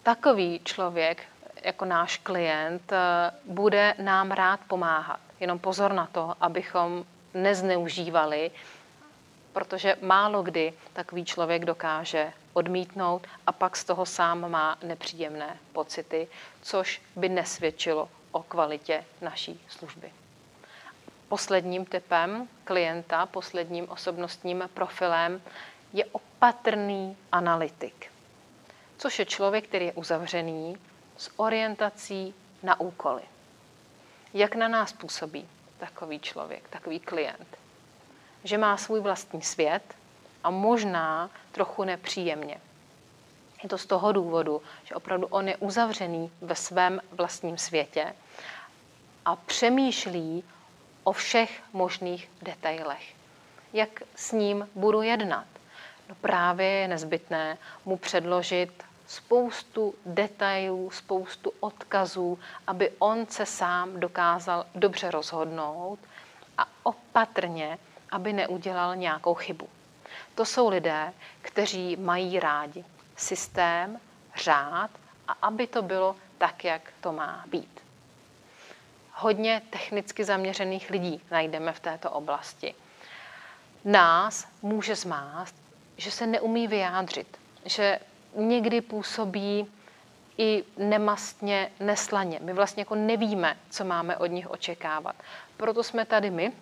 [0.03, 1.23] Takový člověk
[1.62, 2.92] jako náš klient,
[3.44, 5.20] bude nám rád pomáhat.
[5.40, 8.51] Jenom pozor na to, abychom nezneužívali,
[9.53, 16.29] protože málo kdy takový člověk dokáže odmítnout a pak z toho sám má nepříjemné pocity,
[16.63, 20.13] což by nesvědčilo o kvalitě naší služby.
[21.29, 25.43] Posledním typem klienta, posledním osobnostním profilem
[25.93, 28.13] je opatrný analytik,
[28.99, 30.77] což je člověk, který je uzavřený
[31.17, 33.23] s orientací na úkoly.
[34.35, 37.57] Jak na nás působí takový člověk, takový klient?
[38.45, 39.95] Že má svůj vlastní svět
[40.44, 42.61] a možná trochu nepříjemně.
[43.62, 48.14] Je to z toho důvodu, že opravdu on je uzavřený ve svém vlastním světě
[49.24, 50.44] a přemýšlí
[51.05, 53.14] o všech možných detailech.
[53.72, 55.46] Jak s ním budu jednat?
[56.09, 64.66] No právě je nezbytné mu předložit spoustu detailů, spoustu odkazů, aby on se sám dokázal
[64.74, 65.98] dobře rozhodnout
[66.59, 67.79] a opatrně,
[68.11, 69.68] aby neudělal nějakou chybu.
[70.40, 72.85] To jsou lidé, kteří mají rádi
[73.16, 74.00] systém,
[74.37, 74.90] řád
[75.29, 77.81] a aby to bylo tak, jak to má být.
[79.12, 82.74] Hodně technicky zaměřených lidí najdeme v této oblasti.
[83.85, 85.55] Nás může zmást,
[85.96, 87.98] že se neumí vyjádřit, že
[88.35, 89.72] někdy působí
[90.38, 92.38] i nemastně, neslaně.
[92.42, 95.16] My vlastně jako nevíme, co máme od nich očekávat.
[95.57, 96.53] Proto jsme tady my,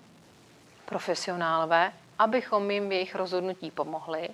[0.84, 4.28] profesionálové, abychom jim v jejich rozhodnutí pomohli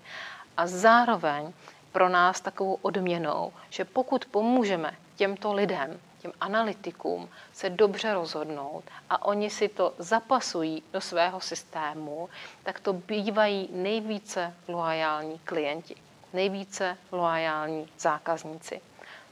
[0.57, 1.53] a zároveň
[1.93, 9.25] pro nás takovou odměnou, že pokud pomůžeme těmto lidem, těm analytikům se dobře rozhodnout a
[9.25, 12.29] oni si to zapasují do svého systému,
[12.63, 15.97] tak to bývají nejvíce loajální klienti,
[16.33, 18.81] nejvíce loajální zákazníci.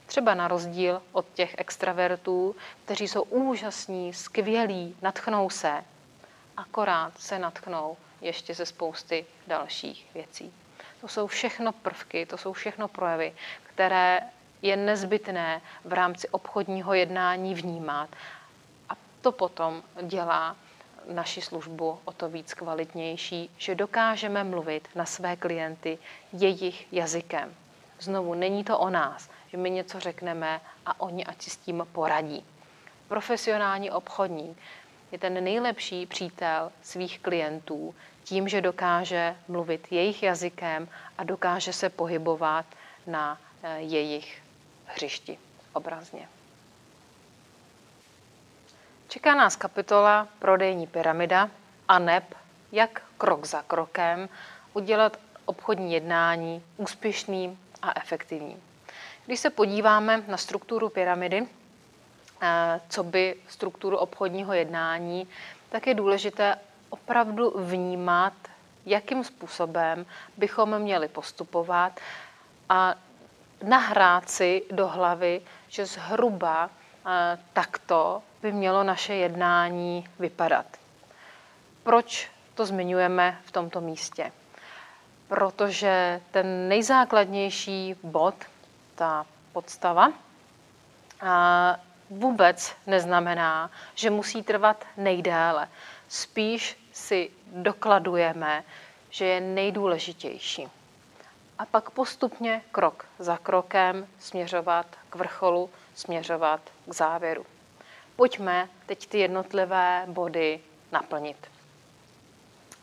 [0.07, 5.85] Třeba na rozdíl od těch extravertů, kteří jsou úžasní, skvělí, natchnou se,
[6.57, 10.53] akorát se natchnou ještě ze spousty dalších věcí.
[11.01, 14.21] To jsou všechno prvky, to jsou všechno projevy, které
[14.63, 18.09] je nezbytné v rámci obchodního jednání vnímat.
[18.89, 20.57] A to potom dělá
[21.13, 25.99] naši službu o to víc kvalitnější, že dokážeme mluvit na své klienty
[26.33, 27.55] jejich jazykem.
[28.01, 31.87] Znovu, není to o nás, že my něco řekneme a oni ať si s tím
[31.93, 32.45] poradí.
[33.09, 34.59] Profesionální obchodník
[35.13, 41.89] je ten nejlepší přítel svých klientů tím, že dokáže mluvit jejich jazykem a dokáže se
[41.89, 42.67] pohybovat
[43.07, 44.43] na eh, jejich
[44.87, 45.39] hřišti
[45.73, 46.29] obrazně.
[49.09, 51.51] Čeká nás kapitola Prodejní pyramida
[51.89, 52.35] a neb,
[52.73, 54.29] jak krok za krokem
[54.75, 58.63] udělat obchodní jednání úspěšným a efektivním.
[59.27, 61.47] Když se podíváme na strukturu pyramidy,
[62.43, 65.29] eh, co by strukturu obchodního jednání,
[65.69, 66.57] tak je důležité
[66.93, 68.33] opravdu vnímat,
[68.87, 72.01] jakým způsobem bychom měli postupovat
[72.69, 72.95] a
[73.63, 76.71] nahrát si do hlavy, že zhruba
[77.07, 80.67] eh, takto by mělo naše jednání vypadat.
[81.83, 84.33] Proč to zmiňujeme v tomto místě?
[85.29, 88.35] Protože ten nejzákladnější bod,
[88.95, 90.13] ta podstava,
[91.23, 91.77] eh,
[92.11, 95.69] vůbec neznamená, že musí trvat nejdéle.
[96.09, 98.65] Spíš si dokladujeme,
[99.11, 100.69] že je nejdůležitější.
[101.59, 107.47] A pak postupně krok za krokem směřovat k vrcholu, směřovat k závěru.
[108.17, 110.61] Pojďme teď ty jednotlivé body
[110.93, 111.37] naplnit.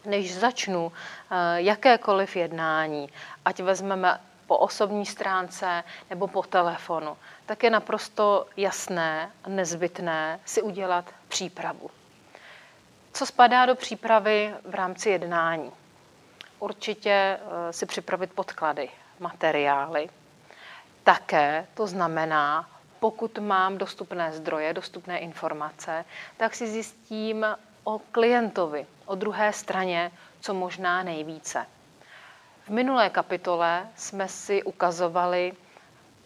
[0.05, 3.09] Než začnu eh, jakékoliv jednání,
[3.45, 10.61] ať vezmeme po osobní stránce nebo po telefonu, tak je naprosto jasné a nezbytné si
[10.61, 11.89] udělat přípravu.
[13.13, 15.71] Co spadá do přípravy v rámci jednání?
[16.59, 20.09] Určitě eh, si připravit podklady, materiály.
[21.03, 26.05] Také to znamená, pokud mám dostupné zdroje, dostupné informace,
[26.37, 27.45] tak si zjistím
[27.83, 31.65] o klientovi, o druhé straně, co možná nejvíce.
[32.65, 35.53] V minulé kapitole jsme si ukazovali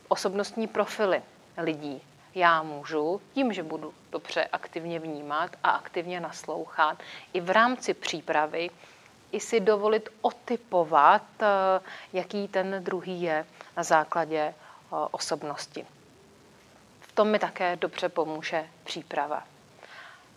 [0.08, 1.22] osobnostní profily
[1.58, 2.02] lidí,
[2.36, 6.98] já můžu tím, že budu dobře aktivně vnímat a aktivně naslouchat,
[7.34, 8.70] i v rámci přípravy,
[9.32, 11.46] i si dovolit otypovat, eh,
[12.14, 13.46] jaký ten druhý je
[13.78, 14.54] na základě eh,
[15.12, 15.86] osobnosti.
[17.02, 19.44] V tom mi také dobře pomůže příprava.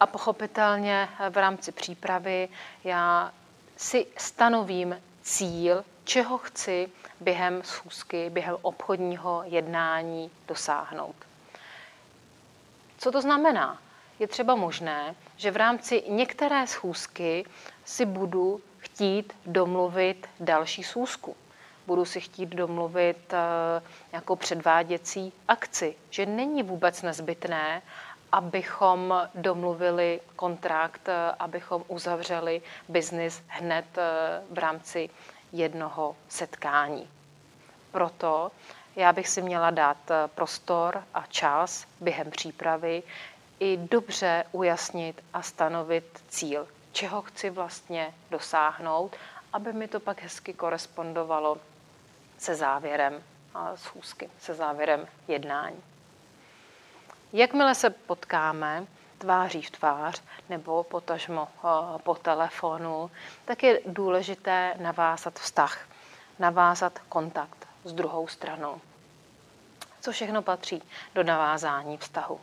[0.00, 2.48] A pochopitelně eh, v rámci přípravy
[2.84, 3.32] já
[3.76, 6.88] si stanovím cíl, čeho chci
[7.20, 11.25] během schůzky, během obchodního jednání dosáhnout.
[12.98, 13.78] Co to znamená?
[14.18, 17.44] Je třeba možné, že v rámci některé schůzky
[17.84, 21.36] si budu chtít domluvit další schůzku.
[21.86, 23.82] Budu si chtít domluvit eh,
[24.12, 27.82] nějakou předváděcí akci, že není vůbec nezbytné,
[28.32, 35.10] abychom domluvili kontrakt, eh, abychom uzavřeli biznis hned eh, v rámci
[35.52, 37.08] jednoho setkání.
[37.92, 38.50] Proto
[38.96, 39.96] já bych si měla dát
[40.34, 43.02] prostor a čas během přípravy
[43.60, 49.16] i dobře ujasnit a stanovit cíl, čeho chci vlastně dosáhnout,
[49.52, 51.58] aby mi to pak hezky korespondovalo
[52.38, 53.22] se závěrem
[53.74, 55.82] schůzky, se závěrem jednání.
[57.32, 58.86] Jakmile se potkáme
[59.18, 61.68] tváří v tvář nebo potažmo eh,
[62.02, 63.10] po telefonu,
[63.44, 65.78] tak je důležité navázat vztah,
[66.38, 68.80] navázat kontakt s druhou stranou.
[70.00, 70.82] Co všechno patří
[71.14, 72.40] do navázání vztahu?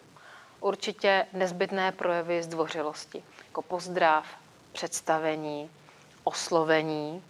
[0.60, 4.26] Určitě nezbytné projevy zdvořilosti, jako pozdrav,
[4.72, 5.70] představení,
[6.24, 7.24] oslovení.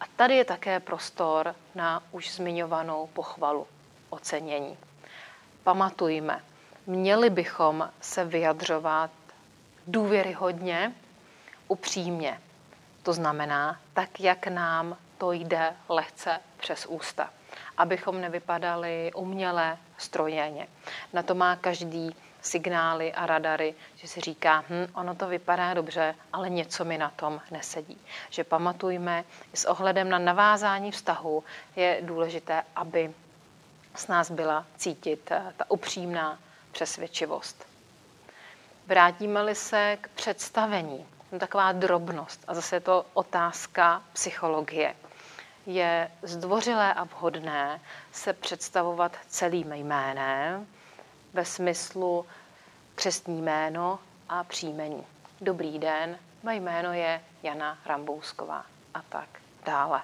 [0.00, 3.66] A tady je také prostor na už zmiňovanou pochvalu,
[4.10, 4.78] ocenění.
[5.64, 6.42] Pamatujme,
[6.86, 9.10] měli bychom se vyjadřovat
[9.86, 10.92] důvěryhodně,
[11.68, 12.40] upřímně.
[13.02, 17.30] To znamená, tak, jak nám to jde lehce přes ústa.
[17.76, 20.66] Abychom nevypadali uměle, strojeně.
[21.12, 26.14] Na to má každý signály a radary, že si říká, hm, ono to vypadá dobře,
[26.32, 28.00] ale něco mi na tom nesedí.
[28.30, 31.44] Že pamatujme, s ohledem na navázání vztahu
[31.76, 33.14] je důležité, aby
[33.94, 36.38] s nás byla cítit eh, ta upřímná
[36.72, 37.66] přesvědčivost.
[38.86, 44.94] Vrátíme-li se k představení, no taková drobnost, a zase je to otázka psychologie.
[45.66, 47.80] Je zdvořilé a vhodné
[48.12, 50.66] se představovat celým jménem,
[51.32, 52.26] ve smyslu
[52.94, 53.98] křestní jméno
[54.28, 55.06] a příjmení.
[55.40, 59.28] Dobrý den, moje jméno je Jana Rambousková a tak
[59.64, 60.02] dále.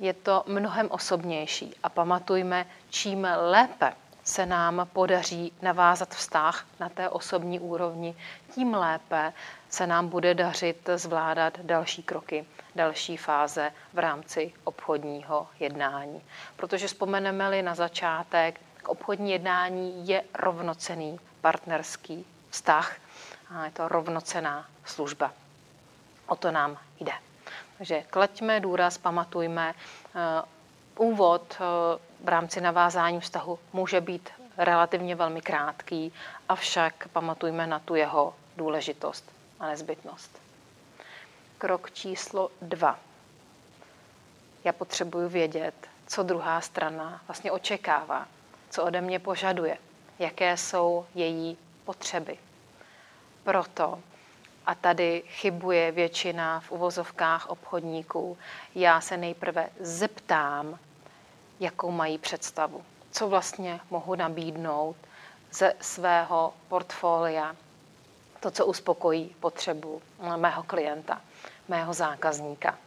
[0.00, 3.92] Je to mnohem osobnější a pamatujme, čím lépe
[4.24, 8.16] se nám podaří navázat vztah na té osobní úrovni,
[8.54, 9.32] tím lépe
[9.70, 16.22] se nám bude dařit zvládat další kroky, další fáze v rámci obchodního jednání.
[16.56, 22.96] Protože vzpomeneme-li na začátek, obchodní jednání je rovnocený partnerský vztah
[23.50, 25.32] a je to rovnocená služba.
[26.26, 27.12] O to nám jde.
[27.78, 30.42] Takže klaďme důraz, pamatujme, eh,
[30.98, 31.64] úvod eh,
[32.24, 36.12] v rámci navázání vztahu může být relativně velmi krátký,
[36.48, 40.43] avšak pamatujme na tu jeho důležitost a nezbytnost.
[41.64, 42.98] Krok číslo dva.
[44.64, 45.74] Já potřebuji vědět,
[46.06, 48.26] co druhá strana vlastně očekává
[48.70, 49.78] co ode mě požaduje,
[50.18, 52.38] jaké jsou její potřeby.
[53.44, 54.00] Proto,
[54.66, 58.38] a tady chybuje většina v uvozovkách obchodníků,
[58.74, 60.78] já se nejprve zeptám,
[61.60, 64.96] jakou mají představu, co vlastně mohu nabídnout
[65.52, 67.56] ze svého portfolia,
[68.40, 70.02] to, co uspokojí potřebu
[70.36, 71.20] mého klienta,
[71.68, 72.78] mého zákazníka.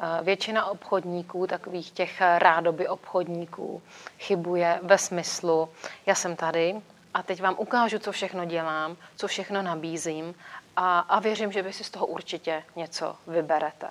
[0.00, 3.82] Eh, většina obchodníků, takových těch rádoby obchodníků,
[4.18, 5.68] chybuje ve smyslu,
[6.06, 6.80] já jsem tady
[7.14, 10.34] a teď vám ukážu, co všechno dělám, co všechno nabízím
[10.76, 13.90] a, a věřím, že vy si z toho určitě něco vyberete.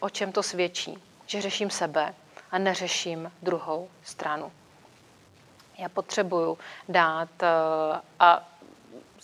[0.00, 1.02] O čem to svědčí?
[1.26, 2.14] Že řeším sebe
[2.50, 4.52] a neřeším druhou stranu.
[5.78, 7.46] Já potřebuju dát eh,
[8.20, 8.48] a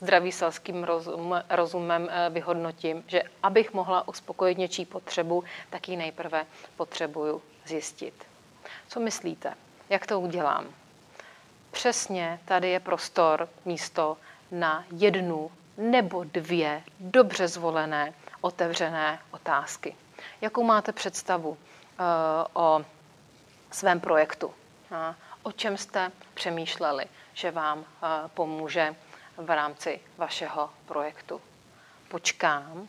[0.00, 6.46] zdravý selským rozum, rozumem eh, vyhodnotím, že abych mohla uspokojit něčí potřebu, tak ji nejprve
[6.76, 8.14] potřebuju zjistit.
[8.88, 9.54] Co myslíte?
[9.90, 10.66] Jak to udělám?
[11.70, 14.16] Přesně tady je prostor, místo
[14.50, 19.96] na jednu nebo dvě dobře zvolené, otevřené otázky.
[20.40, 21.56] Jakou máte představu uh,
[22.52, 22.84] o
[23.70, 24.54] svém projektu?
[25.42, 27.84] O čem jste přemýšleli, že vám uh,
[28.34, 28.94] pomůže
[29.40, 31.40] v rámci vašeho projektu.
[32.08, 32.88] Počkám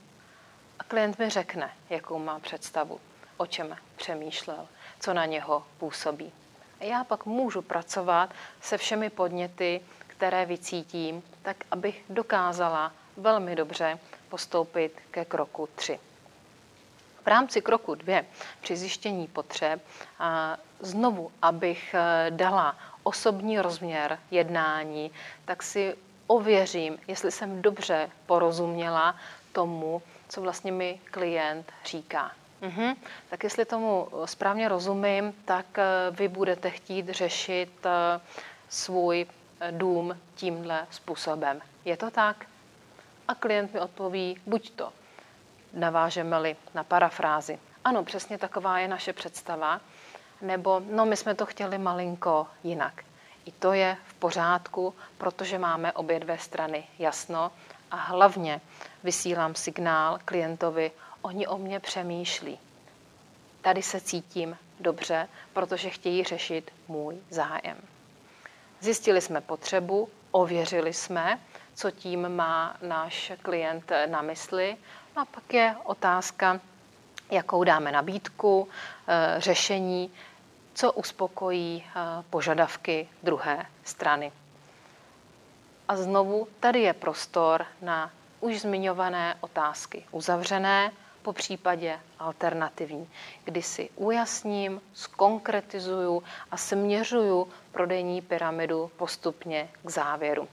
[0.79, 2.99] a klient mi řekne, jakou má představu,
[3.37, 4.67] o čem přemýšlel,
[4.99, 6.31] co na něho působí.
[6.79, 8.29] A já pak můžu pracovat
[8.61, 13.99] se všemi podněty, které vycítím, tak abych dokázala velmi dobře
[14.29, 15.99] postoupit ke kroku 3.
[17.23, 18.23] V rámci kroku 2
[18.61, 19.81] při zjištění potřeb
[20.19, 25.11] a znovu, abych eh, dala osobní rozměr jednání,
[25.45, 25.95] tak si
[26.31, 29.15] ověřím, jestli jsem dobře porozuměla
[29.51, 32.31] tomu, co vlastně mi klient říká.
[32.61, 32.95] Mhm.
[33.29, 38.19] Tak jestli tomu správně rozumím, tak eh, vy budete chtít řešit eh,
[38.69, 39.25] svůj
[39.71, 41.61] dům tímhle způsobem.
[41.85, 42.45] Je to tak?
[43.27, 44.93] A klient mi odpoví, buď to
[45.73, 47.59] navážeme-li na parafrázi.
[47.83, 49.81] Ano, přesně taková je naše představa.
[50.41, 53.03] Nebo, no my jsme to chtěli malinko jinak.
[53.45, 57.51] I to je v pořádku, protože máme obě dvě strany jasno
[57.91, 58.61] a hlavně
[59.03, 62.59] vysílám signál klientovi, oni o mě přemýšlí.
[63.61, 67.77] Tady se cítím dobře, protože chtějí řešit můj zájem.
[68.79, 71.39] Zjistili jsme potřebu, ověřili jsme,
[71.73, 74.77] co tím má náš klient na mysli.
[75.15, 76.59] No a pak je otázka,
[77.31, 78.67] jakou dáme nabídku,
[79.07, 80.11] eh, řešení,
[80.73, 81.99] co uspokojí eh,
[82.29, 84.31] požadavky druhé strany.
[85.87, 90.91] A znovu tady je prostor na už zmiňované otázky uzavřené,
[91.21, 93.09] po případě alternativní,
[93.43, 100.47] kdy si ujasním, skonkretizuju a směřuju prodejní pyramidu postupně k závěru.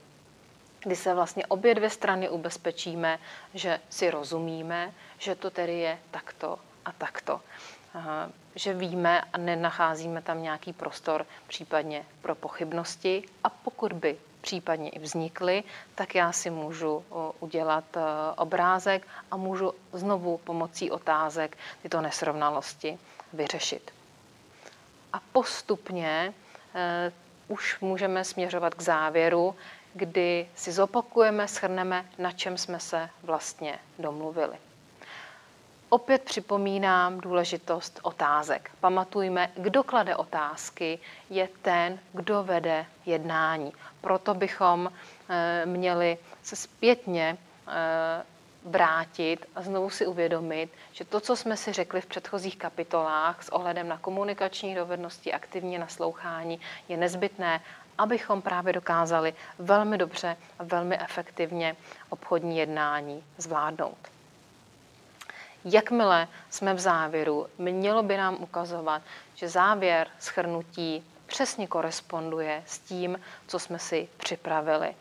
[0.81, 3.19] Kdy se vlastně obě dvě strany ubezpečíme,
[3.55, 7.41] že si rozumíme, že to tedy je takto a takto.
[8.55, 14.99] Že víme a nenacházíme tam nějaký prostor případně pro pochybnosti a pokud by případně i
[14.99, 15.65] vznikly,
[15.95, 17.05] tak já si můžu
[17.41, 18.01] udělat e,
[18.37, 22.99] obrázek a můžu znovu pomocí otázek tyto nesrovnalosti
[23.33, 23.91] vyřešit.
[25.13, 26.35] A postupně
[26.75, 27.13] e,
[27.49, 29.55] už můžeme směřovat k závěru,
[29.95, 34.57] kdy si zopakujeme, shrneme, na čem jsme se vlastně domluvili.
[35.91, 38.71] Opět připomínám důležitost otázek.
[38.81, 40.99] Pamatujme, kdo klade otázky,
[41.31, 43.73] je ten, kdo vede jednání.
[44.01, 44.93] Proto bychom
[45.29, 47.37] eh, měli se zpětně
[47.69, 48.23] eh,
[48.65, 53.49] vrátit a znovu si uvědomit, že to, co jsme si řekli v předchozích kapitolách s
[53.49, 57.61] ohledem na komunikační dovednosti, aktivní naslouchání, je nezbytné,
[57.99, 61.77] abychom právě dokázali velmi dobře a velmi efektivně
[62.11, 64.18] obchodní jednání zvládnout.
[65.65, 69.03] Jakmile jsme v závěru, mělo by nám ukazovat,
[69.35, 74.95] že závěr schrnutí přesně koresponduje s tím, co jsme si připravili,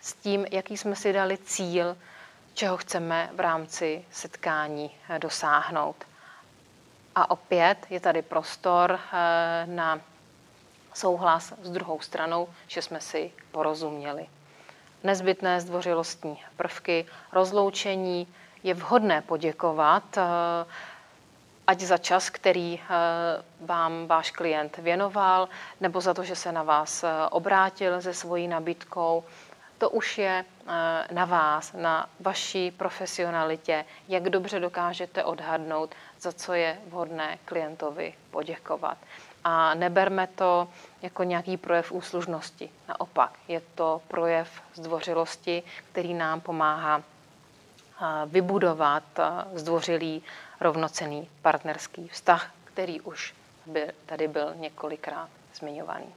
[0.00, 1.96] s tím, jaký jsme si dali cíl,
[2.54, 5.96] čeho chceme v rámci setkání eh, dosáhnout.
[7.14, 10.00] A opět je tady prostor eh, na
[10.94, 14.26] souhlas s druhou stranou, že jsme si porozuměli.
[15.04, 18.28] Nezbytné zdvořilostní prvky, rozloučení,
[18.62, 20.22] je vhodné poděkovat, eh,
[21.66, 22.86] ať za čas, který eh,
[23.60, 25.48] vám váš klient věnoval,
[25.80, 29.24] nebo za to, že se na vás eh, obrátil se svojí nabídkou.
[29.78, 30.44] To už je
[31.12, 38.98] na vás, na vaší profesionalitě, jak dobře dokážete odhadnout, za co je vhodné klientovi poděkovat.
[39.44, 40.68] A neberme to
[41.02, 42.70] jako nějaký projev úslužnosti.
[42.88, 47.02] Naopak, je to projev zdvořilosti, který nám pomáhá
[48.26, 49.02] vybudovat
[49.54, 50.22] zdvořilý
[50.60, 53.34] rovnocený partnerský vztah, který už
[53.66, 56.14] by tady byl několikrát zmiňovaný.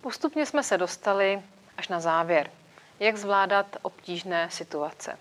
[0.00, 1.42] Postupně jsme se dostali
[1.76, 2.50] až na závěr.
[3.00, 5.18] Jak zvládat obtížné situace?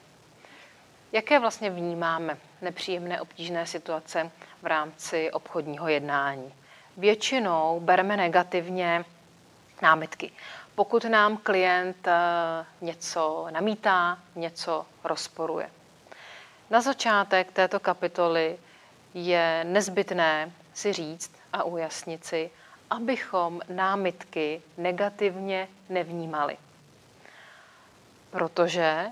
[1.11, 4.31] Jaké vlastně vnímáme nepříjemné obtížné situace
[4.61, 6.53] v rámci obchodního jednání?
[6.97, 9.05] Většinou bereme negativně
[9.81, 10.31] námitky
[10.79, 15.69] pokud nám klient eh, něco namítá, něco rozporuje.
[16.69, 18.57] Na začátek této kapitoly
[19.13, 22.49] je nezbytné si říct a ujasnit si,
[22.89, 26.57] abychom námitky negativně nevnímali.
[28.29, 29.05] Protože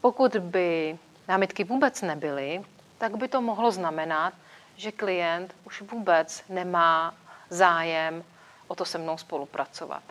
[0.00, 0.98] pokud by
[1.28, 2.64] námitky vůbec nebyly,
[2.98, 4.34] tak by to mohlo znamenat,
[4.76, 7.14] že klient už vůbec nemá
[7.50, 8.24] zájem
[8.68, 10.02] o to se mnou spolupracovat.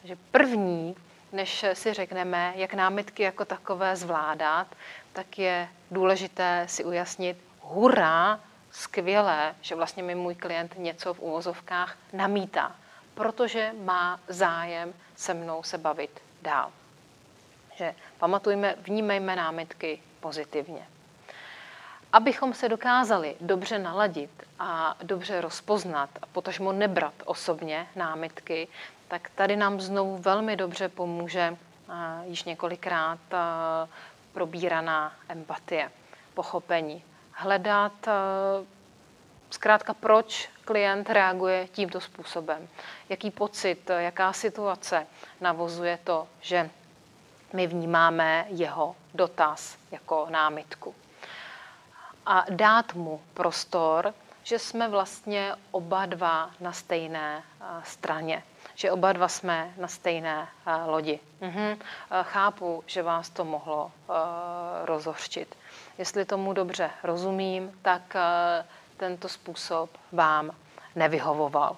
[0.00, 0.96] Takže první,
[1.32, 4.66] než si řekneme, jak námitky jako takové zvládat,
[5.12, 8.40] tak je důležité si ujasnit, hurá,
[8.70, 12.76] skvělé, že vlastně mi můj klient něco v úvozovkách namítá,
[13.14, 16.70] protože má zájem se mnou se bavit dál.
[17.76, 20.86] Že pamatujme, vnímejme námitky pozitivně.
[22.12, 28.68] Abychom se dokázali dobře naladit a dobře rozpoznat a potažmo nebrat osobně námitky,
[29.10, 31.56] tak tady nám znovu velmi dobře pomůže
[32.24, 33.18] již několikrát
[34.32, 35.90] probíraná empatie,
[36.34, 37.04] pochopení.
[37.32, 37.92] Hledat
[39.50, 42.68] zkrátka, proč klient reaguje tímto způsobem.
[43.08, 45.06] Jaký pocit, jaká situace
[45.40, 46.70] navozuje to, že
[47.52, 50.94] my vnímáme jeho dotaz jako námitku.
[52.26, 57.42] A dát mu prostor, že jsme vlastně oba dva na stejné
[57.84, 58.42] straně
[58.80, 60.48] že oba dva jsme na stejné
[60.86, 61.20] lodi.
[61.40, 61.78] Mhm.
[62.22, 63.92] Chápu, že vás to mohlo
[64.84, 65.56] rozhořčit.
[65.98, 68.16] Jestli tomu dobře rozumím, tak
[68.96, 70.50] tento způsob vám
[70.96, 71.76] nevyhovoval.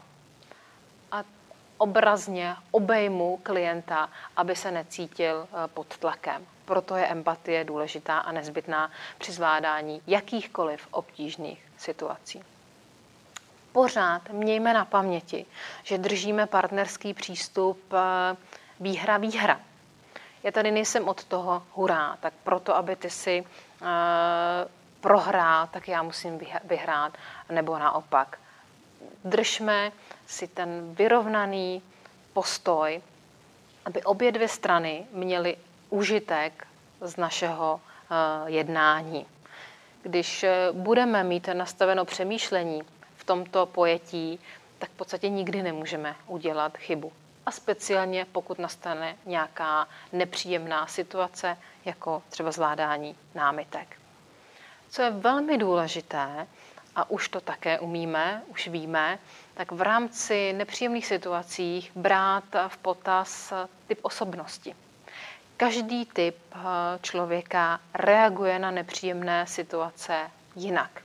[1.12, 1.24] A
[1.78, 6.46] obrazně obejmu klienta, aby se necítil pod tlakem.
[6.64, 12.51] Proto je empatie důležitá a nezbytná při zvládání jakýchkoliv obtížných situací.
[13.72, 15.46] Pořád mějme na paměti,
[15.82, 18.36] že držíme partnerský přístup eh,
[18.80, 19.60] výhra výhra.
[20.42, 23.40] Já tady nejsem od toho hurá, tak proto, aby ty si
[23.80, 23.88] uh,
[25.00, 27.12] prohrál, tak já musím vyhrát,
[27.50, 28.38] nebo naopak.
[29.24, 29.92] Držme
[30.26, 31.82] si ten vyrovnaný
[32.32, 33.02] postoj,
[33.84, 35.56] aby obě dvě strany měly
[35.90, 36.66] užitek
[37.00, 39.26] z našeho uh, jednání.
[40.02, 42.82] Když budeme mít nastaveno přemýšlení
[43.22, 44.38] v tomto pojetí,
[44.78, 47.12] tak v podstatě nikdy nemůžeme udělat chybu.
[47.46, 53.96] A speciálně pokud nastane nějaká nepříjemná situace, jako třeba zvládání námitek.
[54.90, 56.46] Co je velmi důležité,
[56.96, 59.18] a už to také umíme, už víme,
[59.54, 63.52] tak v rámci nepříjemných situacích brát v potaz
[63.86, 64.74] typ osobnosti.
[65.56, 66.58] Každý typ eh,
[67.02, 71.02] člověka reaguje na nepříjemné situace jinak.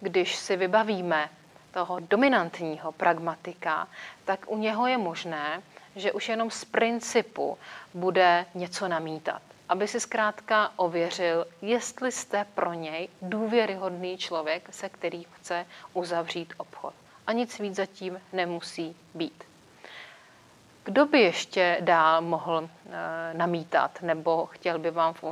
[0.00, 1.30] Když si vybavíme
[1.70, 3.88] toho dominantního pragmatika,
[4.24, 5.62] tak u něho je možné,
[5.96, 7.58] že už jenom z principu
[7.94, 9.42] bude něco namítat.
[9.68, 16.94] Aby si zkrátka ověřil, jestli jste pro něj důvěryhodný člověk, se kterým chce uzavřít obchod.
[17.26, 19.44] A nic víc zatím nemusí být.
[20.84, 25.24] Kdo by ještě dál mohl e, namítat nebo chtěl by vám v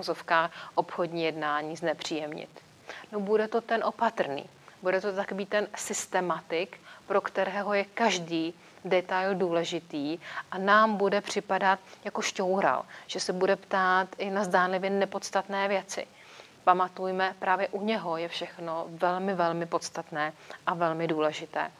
[0.74, 2.60] obchodní jednání znepříjemnit?
[3.12, 4.44] No bude to ten opatrný.
[4.82, 8.54] Bude to takový ten systematik, pro kterého je každý
[8.84, 10.18] detail důležitý
[10.50, 16.06] a nám bude připadat jako šťoural, že se bude ptát i na zdánlivě nepodstatné věci.
[16.64, 20.32] Pamatujme, právě u něho je všechno velmi, velmi podstatné
[20.66, 21.70] a velmi důležité.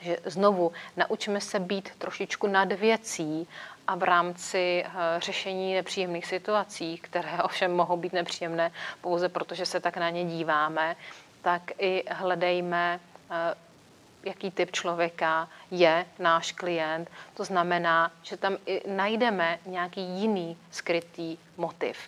[0.00, 3.48] Že znovu naučíme se být trošičku nad věcí
[3.86, 9.80] a v rámci eh, řešení nepříjemných situací, které ovšem mohou být nepříjemné pouze protože se
[9.80, 10.96] tak na ně díváme,
[11.48, 13.54] tak i hledejme, eh,
[14.24, 17.10] jaký typ člověka je náš klient.
[17.34, 21.98] To znamená, že tam i najdeme nějaký jiný skrytý motiv.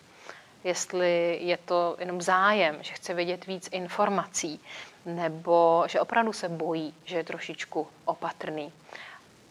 [0.65, 4.61] Jestli je to jenom zájem, že chce vědět víc informací,
[5.07, 8.73] nebo že opravdu se bojí, že je trošičku opatrný.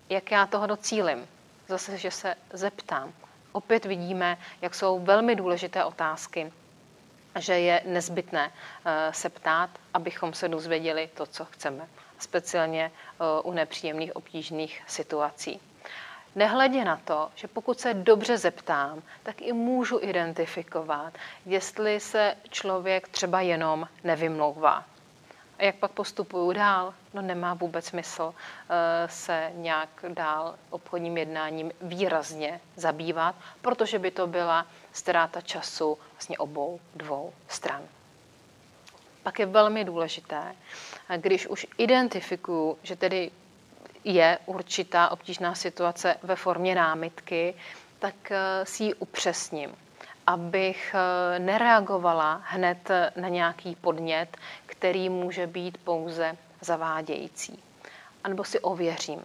[0.09, 1.27] Jak já toho docílim?
[1.67, 3.13] Zase, že se zeptám.
[3.51, 6.51] Opět vidíme, jak jsou velmi důležité otázky,
[7.39, 8.51] že je nezbytné
[8.85, 11.87] eh, se ptát, abychom se dozvěděli to, co chceme,
[12.19, 15.59] speciálně eh, u nepříjemných obtížných situací.
[16.35, 21.13] Nehledě na to, že pokud se dobře zeptám, tak i můžu identifikovat,
[21.45, 24.83] jestli se člověk třeba jenom nevymlouvá.
[25.59, 26.93] A jak pak postupuju dál?
[27.13, 34.27] No nemá vůbec smysl eh, se nějak dál obchodním jednáním výrazně zabývat, protože by to
[34.27, 37.81] byla ztráta času vlastně obou dvou stran.
[39.23, 40.55] Pak je velmi důležité,
[41.17, 43.31] když už identifikuju, že tedy
[44.03, 47.53] je určitá obtížná situace ve formě námitky,
[47.99, 49.75] tak eh, si ji upřesním,
[50.27, 57.63] abych eh, nereagovala hned na nějaký podnět, který může být pouze zavádějící.
[58.23, 59.21] A nebo si ověřím.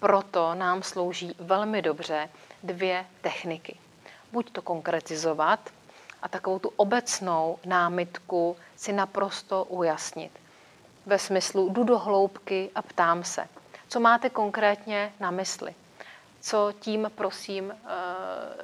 [0.00, 2.28] Proto nám slouží velmi dobře
[2.62, 3.76] dvě techniky.
[4.32, 5.70] Buď to konkretizovat
[6.22, 10.32] a takovou tu obecnou námitku si naprosto ujasnit.
[11.06, 13.48] Ve smyslu jdu do hloubky a ptám se,
[13.88, 15.74] co máte konkrétně na mysli?
[16.40, 17.76] Co tím, prosím, eh,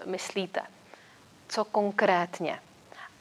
[0.05, 0.61] myslíte?
[1.49, 2.61] Co konkrétně?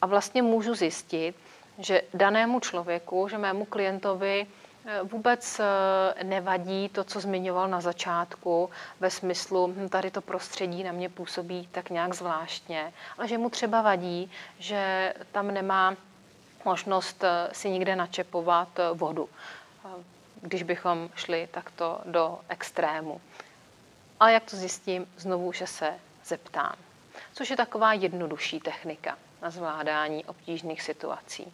[0.02, 1.36] A vlastně můžu zjistit,
[1.78, 4.46] že danému člověku, že mému klientovi
[5.02, 8.70] vůbec eh, nevadí to, co zmiňoval na začátku,
[9.00, 13.50] ve smyslu, hm, tady to prostředí na mě působí tak nějak zvláštně, ale že mu
[13.50, 15.96] třeba vadí, že tam nemá
[16.64, 19.28] možnost eh, si nikde načepovat vodu,
[20.42, 23.20] když bychom šli takto do extrému.
[24.20, 25.06] A jak to zjistím?
[25.16, 26.74] Znovu, že se zeptám.
[27.32, 31.52] Což je taková jednodušší technika na zvládání obtížných situací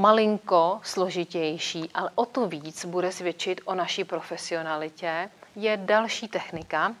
[0.00, 6.94] malinko složitější, ale o to víc bude svědčit o naší profesionalitě, je další technika,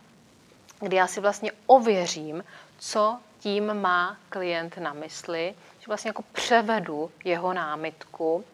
[0.80, 2.44] kdy já si vlastně ověřím,
[2.78, 8.44] co tím má klient na mysli, že vlastně jako převedu jeho námitku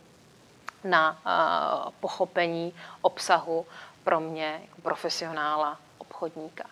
[0.85, 3.67] na uh, pochopení obsahu
[4.05, 6.65] pro mě jako profesionála, obchodníka.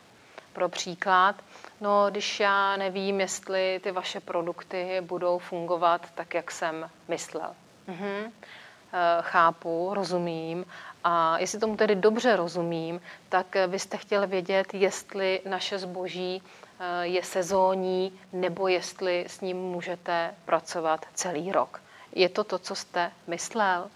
[0.53, 1.37] Pro příklad,
[1.81, 7.55] no když já nevím, jestli ty vaše produkty budou fungovat tak, jak jsem myslel.
[7.87, 8.33] Mhm.
[9.21, 10.65] Chápu, rozumím
[11.05, 16.43] a jestli tomu tedy dobře rozumím, tak vy jste chtěl vědět, jestli naše zboží
[16.81, 21.83] eh, je sezónní nebo jestli s ním můžete pracovat celý rok.
[22.13, 23.91] Je to to, co jste myslel?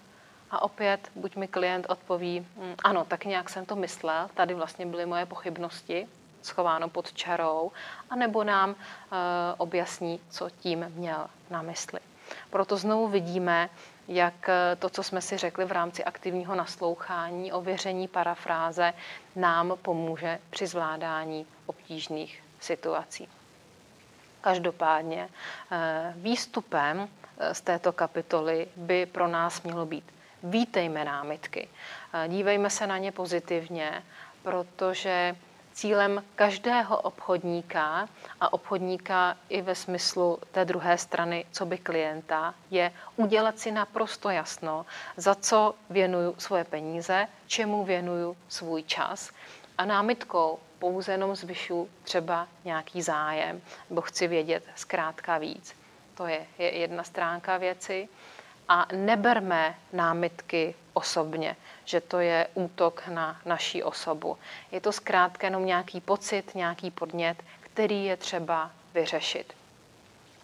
[0.51, 4.85] A opět, buď mi klient odpoví, hm, ano, tak nějak jsem to myslel, tady vlastně
[4.85, 6.07] byly moje pochybnosti,
[6.41, 7.71] schováno pod čarou,
[8.09, 8.75] anebo nám e,
[9.57, 11.99] objasní, co tím měl na mysli.
[12.49, 13.69] Proto znovu vidíme,
[14.07, 14.49] jak
[14.79, 18.93] to, co jsme si řekli v rámci aktivního naslouchání, ověření parafráze,
[19.35, 23.27] nám pomůže při zvládání obtížných situací.
[24.41, 25.29] Každopádně
[25.71, 27.09] eh, výstupem
[27.39, 30.03] eh, z této kapitoly by pro nás mělo být
[30.43, 31.67] vítejme námitky,
[32.13, 34.03] eh, dívejme se na ně pozitivně,
[34.43, 35.35] protože
[35.79, 38.09] cílem každého obchodníka
[38.39, 44.29] a obchodníka i ve smyslu té druhé strany, co by klienta, je udělat si naprosto
[44.29, 44.85] jasno,
[45.17, 49.31] za co věnuju svoje peníze, čemu věnuju svůj čas.
[49.77, 55.75] A námitkou pouze jenom zvyšu třeba nějaký zájem, nebo chci vědět zkrátka víc.
[56.15, 58.09] To je, je jedna stránka věci
[58.69, 61.55] a neberme námitky osobně,
[61.85, 64.37] že to je útok na naší osobu.
[64.71, 69.53] Je to zkrátka jenom nějaký pocit, nějaký podnět, který je třeba vyřešit.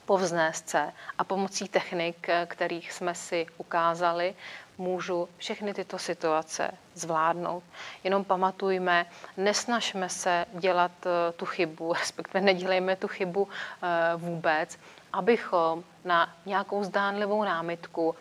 [0.05, 4.35] Povznést se a pomocí technik, kterých jsme si ukázali,
[4.77, 7.63] můžu všechny tyto situace zvládnout.
[8.03, 9.05] Jenom pamatujme,
[9.37, 14.79] nesnažme se dělat eh, tu chybu, respektive nedělejme tu chybu eh, vůbec,
[15.13, 18.15] abychom na nějakou zdánlivou námitku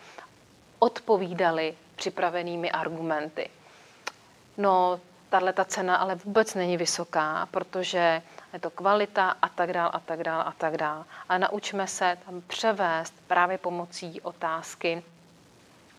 [0.79, 3.49] odpovídali připravenými argumenty.
[4.57, 8.21] No, tahle ta cena ale vůbec není vysoká, protože
[8.53, 11.05] je to kvalita a tak dál a tak dál a tak dál.
[11.29, 15.03] A naučme se tam převést právě pomocí otázky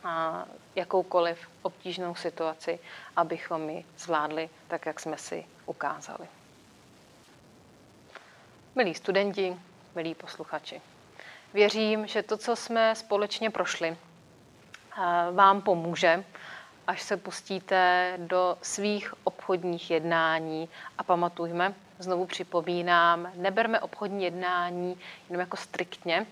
[0.05, 2.79] a jakoukoliv obtížnou situaci,
[3.17, 6.29] abychom ji zvládli tak, jak jsme si ukázali.
[8.75, 9.57] Milí studenti,
[9.95, 10.81] milí posluchači.
[11.57, 13.97] Věřím, že to, co jsme společně prošli,
[15.33, 16.25] vám pomůže,
[16.87, 20.69] až se pustíte do svých obchodních jednání.
[20.99, 24.99] A pamatujme, znovu připomínám, neberme obchodní jednání
[25.29, 26.27] jenom jako striktně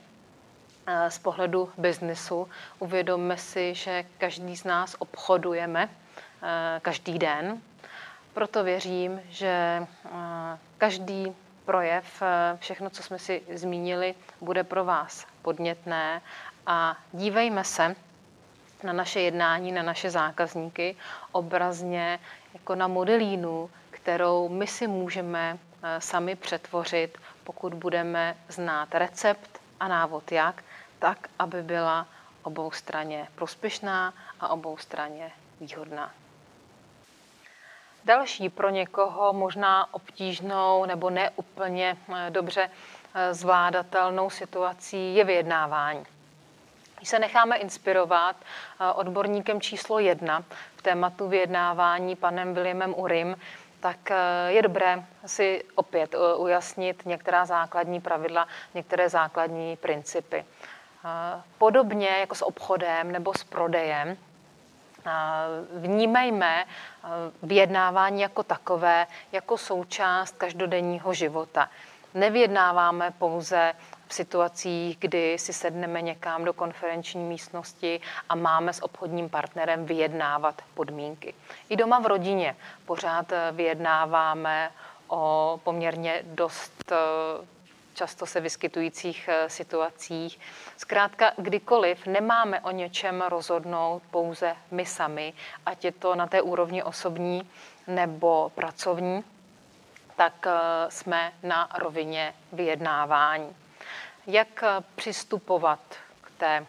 [1.08, 2.48] z pohledu biznesu.
[2.78, 5.88] Uvědomme si, že každý z nás obchodujeme
[6.82, 7.62] každý den.
[8.34, 9.86] Proto věřím, že
[10.78, 16.22] každý projev, eh, všechno, co jsme si zmínili, bude pro vás podnětné
[16.66, 17.96] a dívejme se
[18.82, 20.96] na naše jednání, na naše zákazníky
[21.32, 22.18] obrazně
[22.54, 29.88] jako na modelínu, kterou my si můžeme eh, sami přetvořit, pokud budeme znát recept a
[29.88, 30.64] návod jak,
[30.98, 32.06] tak, aby byla
[32.42, 36.10] obou straně prospěšná a obou straně výhodná.
[38.04, 42.70] Další pro někoho možná obtížnou nebo neúplně eh, dobře
[43.14, 46.04] eh, zvládatelnou situací je vyjednávání.
[46.96, 50.44] Když se necháme inspirovat eh, odborníkem číslo jedna
[50.76, 53.36] v tématu vyjednávání panem Williamem Urim,
[53.80, 54.12] tak
[54.48, 60.44] je dobré si opět ujasnit některá základní pravidla, některé základní principy.
[61.58, 64.16] Podobně jako s obchodem nebo s prodejem,
[65.74, 66.64] Vnímejme
[67.42, 71.70] vyjednávání jako takové, jako součást každodenního života.
[72.14, 73.72] Nevyjednáváme pouze
[74.08, 80.62] v situacích, kdy si sedneme někam do konferenční místnosti a máme s obchodním partnerem vyjednávat
[80.74, 81.34] podmínky.
[81.68, 84.70] I doma v rodině pořád vyjednáváme
[85.08, 86.92] o poměrně dost
[87.94, 90.40] často se vyskytujících eh, situacích.
[90.76, 95.32] Zkrátka, kdykoliv nemáme o něčem rozhodnout pouze my sami,
[95.66, 97.50] ať je to na té úrovni osobní
[97.86, 99.24] nebo pracovní,
[100.16, 100.50] tak eh,
[100.88, 103.56] jsme na rovině vyjednávání.
[104.26, 105.80] Jak eh, přistupovat
[106.20, 106.66] k té,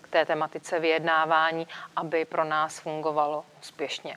[0.00, 4.16] k té tematice vyjednávání, aby pro nás fungovalo úspěšně?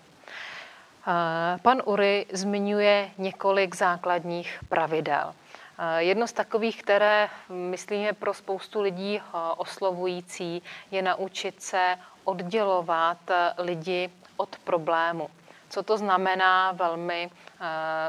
[1.62, 5.34] Pan Ury zmiňuje několik základních pravidel.
[5.80, 11.98] Eh, jedno z takových, které myslím je pro spoustu lidí eh, oslovující, je naučit se
[12.24, 15.30] oddělovat eh, lidi od problému.
[15.70, 17.30] Co to znamená velmi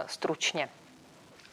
[0.06, 0.68] stručně?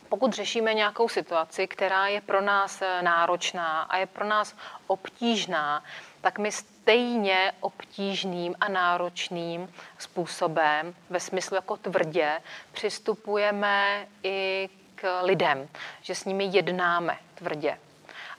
[0.09, 4.55] Pokud řešíme nějakou situaci, která je pro nás náročná a je pro nás
[4.87, 5.83] obtížná,
[6.21, 12.41] tak my stejně obtížným a náročným způsobem, ve smyslu jako tvrdě,
[12.71, 14.69] přistupujeme i
[15.01, 15.67] k lidem,
[16.01, 17.77] že s nimi jednáme tvrdě.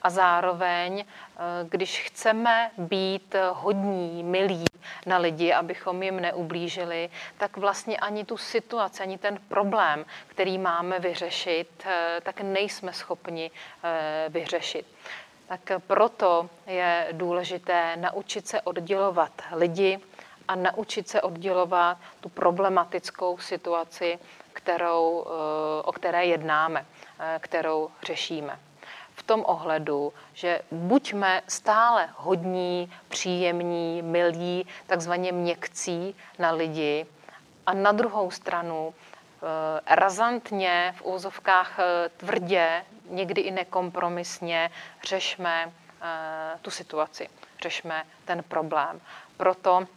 [0.01, 4.65] A zároveň, eh, když chceme být hodní, milí
[5.05, 10.99] na lidi, abychom jim neublížili, tak vlastně ani tu situaci, ani ten problém, který máme
[10.99, 13.51] vyřešit, eh, tak nejsme schopni
[13.83, 14.85] eh, vyřešit.
[15.47, 19.99] Tak proto je důležité naučit se oddělovat lidi
[20.47, 24.19] a naučit se oddělovat tu problematickou situaci,
[24.53, 25.25] kterou,
[25.83, 26.85] o které jednáme,
[27.39, 28.59] kterou řešíme
[29.15, 37.05] v tom ohledu, že buďme stále hodní, příjemní, milí, takzvaně měkcí na lidi
[37.65, 44.71] a na druhou stranu eh, razantně, v úzovkách eh, tvrdě, někdy i nekompromisně
[45.03, 45.71] řešme
[46.01, 47.29] eh, tu situaci,
[47.61, 49.01] řešme ten problém.
[49.37, 49.87] Proto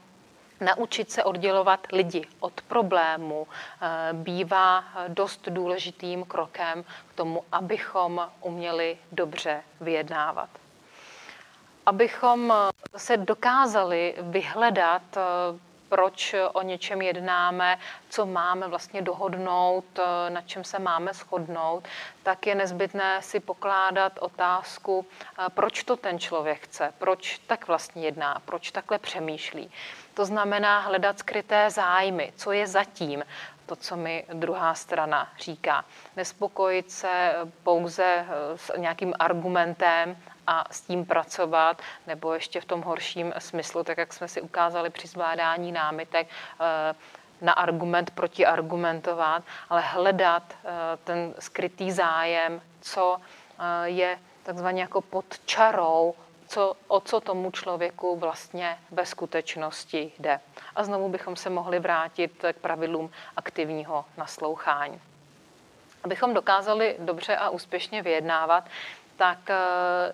[0.64, 3.46] Naučit se oddělovat lidi od problému
[3.82, 10.48] eh, bývá dost důležitým krokem k tomu, abychom uměli dobře vyjednávat.
[11.86, 12.52] Abychom
[12.96, 15.20] se dokázali vyhledat eh,
[15.94, 17.78] proč o něčem jednáme,
[18.08, 21.88] co máme vlastně dohodnout, eh, na čem se máme shodnout,
[22.22, 25.06] tak je nezbytné si pokládat otázku,
[25.48, 29.70] proč to ten člověk chce, proč tak vlastně jedná, proč takhle přemýšlí.
[30.14, 33.24] To znamená hledat skryté zájmy, co je zatím,
[33.66, 35.84] to, co mi druhá strana říká.
[36.16, 38.26] Nespokojit se pouze eh,
[38.58, 40.16] s nějakým argumentem
[40.46, 44.90] a s tím pracovat, nebo ještě v tom horším smyslu, tak jak jsme si ukázali
[44.90, 46.28] při zvládání námitek,
[46.60, 46.94] eh,
[47.40, 50.68] na argument proti argumentovat, ale hledat eh,
[51.04, 53.20] ten skrytý zájem, co
[53.84, 56.14] je takzvaně jako pod čarou
[56.48, 60.40] co, o co tomu člověku vlastně ve skutečnosti jde.
[60.76, 65.00] A znovu bychom se mohli vrátit k pravidlům aktivního naslouchání.
[66.04, 68.64] Abychom dokázali dobře a úspěšně vyjednávat,
[69.16, 69.56] tak eh,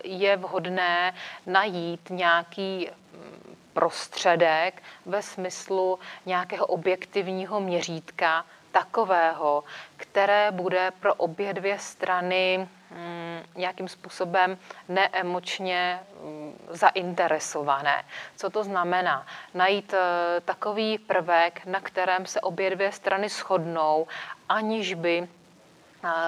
[0.05, 1.15] je vhodné
[1.47, 9.65] najít nějaký mm, prostředek ve smyslu nějakého objektivního měřítka, takového,
[9.97, 18.05] které bude pro obě dvě strany mm, nějakým způsobem neemočně mm, zainteresované.
[18.37, 19.27] Co to znamená?
[19.55, 24.07] Najít eh, takový prvek, na kterém se obě dvě strany shodnou,
[24.49, 25.29] aniž by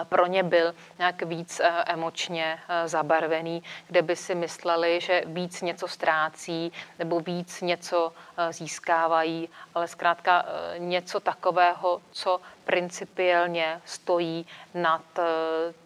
[0.08, 5.62] pro ně byl nějak víc eh, emočně eh, zabarvený, kde by si mysleli, že víc
[5.62, 10.44] něco ztrácí nebo víc něco eh, získávají, ale zkrátka
[10.78, 15.02] něco takového, co principiálně stojí nad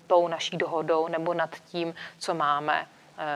[0.07, 2.87] tou naší dohodou nebo nad tím, co máme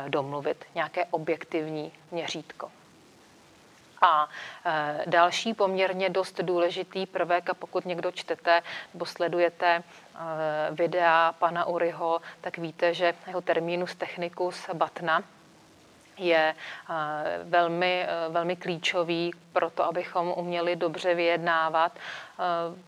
[0.09, 0.65] domluvit.
[0.75, 2.71] Nějaké objektivní měřítko.
[4.01, 4.29] A
[4.67, 8.63] e, další poměrně dost důležitý prvek, a pokud někdo čtete
[8.95, 9.83] nebo sledujete e,
[10.71, 15.23] videa pana Uriho, tak víte, že jeho terminus technicus batna
[16.21, 16.95] je eh,
[17.45, 21.93] velmi, eh, velmi klíčový pro to, abychom uměli dobře vyjednávat.
[21.97, 22.43] Eh,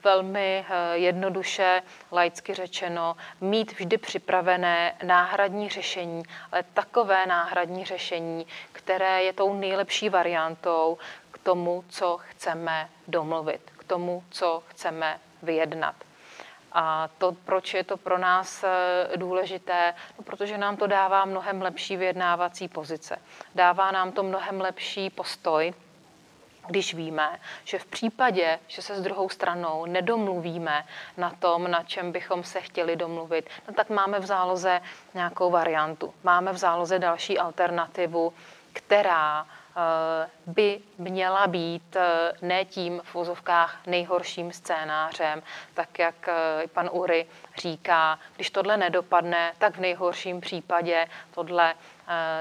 [0.05, 6.23] velmi jednoduše, laicky řečeno, mít vždy připravené náhradní řešení,
[6.53, 10.99] ale takové náhradní řešení, které je tou nejlepší variantou
[11.31, 15.95] k tomu, co chceme domluvit, k tomu, co chceme vyjednat.
[16.73, 21.63] A to, proč je to pro nás eh, důležité, no, protože nám to dává mnohem
[21.63, 23.17] lepší vyjednávací pozice.
[23.55, 25.75] Dává nám to mnohem lepší postoj,
[26.67, 30.85] když víme, že v případě, že se s druhou stranou nedomluvíme
[31.17, 34.81] na tom, na čem bychom se chtěli domluvit, no tak máme v záloze
[35.15, 36.15] nějakou variantu.
[36.25, 38.33] Máme v záloze další alternativu,
[38.73, 39.47] která
[40.47, 45.43] by měla být eh, ne tím v vozovkách nejhorším scénářem,
[45.75, 51.75] tak jak eh, pan Ury říká, když tohle nedopadne, tak v nejhorším případě tohle,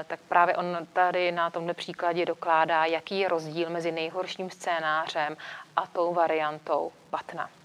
[0.06, 5.36] tak právě on tady na tomhle příkladě dokládá, jaký je rozdíl mezi nejhorším scénářem
[5.76, 7.61] a tou variantou Batna.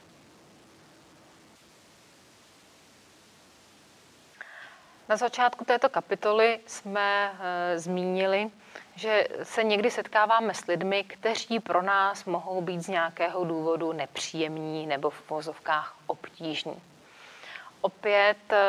[5.09, 8.49] Na začátku této kapitoly jsme e, zmínili,
[8.95, 14.87] že se někdy setkáváme s lidmi, kteří pro nás mohou být z nějakého důvodu nepříjemní
[14.87, 16.81] nebo v vozovkách obtížní.
[17.81, 18.65] Opět e,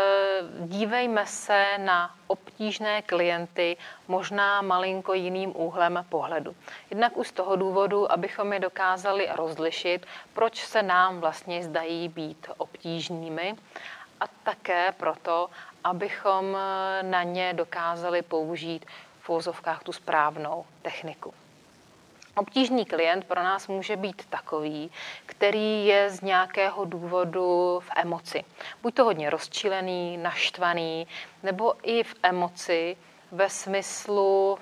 [0.61, 3.77] dívejme se na obtížné klienty
[4.09, 6.57] možná malinko jiným úhlem pohledu.
[6.91, 12.47] Jednak už z toho důvodu, abychom je dokázali rozlišit, proč se nám vlastně zdají být
[12.57, 13.57] obtížnými
[14.21, 15.51] a také proto,
[15.85, 18.87] abychom eh, na ně dokázali použít
[19.21, 21.35] v úzovkách tu správnou techniku.
[22.37, 24.91] Obtížný klient pro nás může být takový,
[25.27, 28.45] který je z nějakého důvodu v emoci.
[28.83, 31.07] Buď to hodně rozčilený, naštvaný,
[31.43, 32.97] nebo i v emoci
[33.33, 34.59] ve smyslu,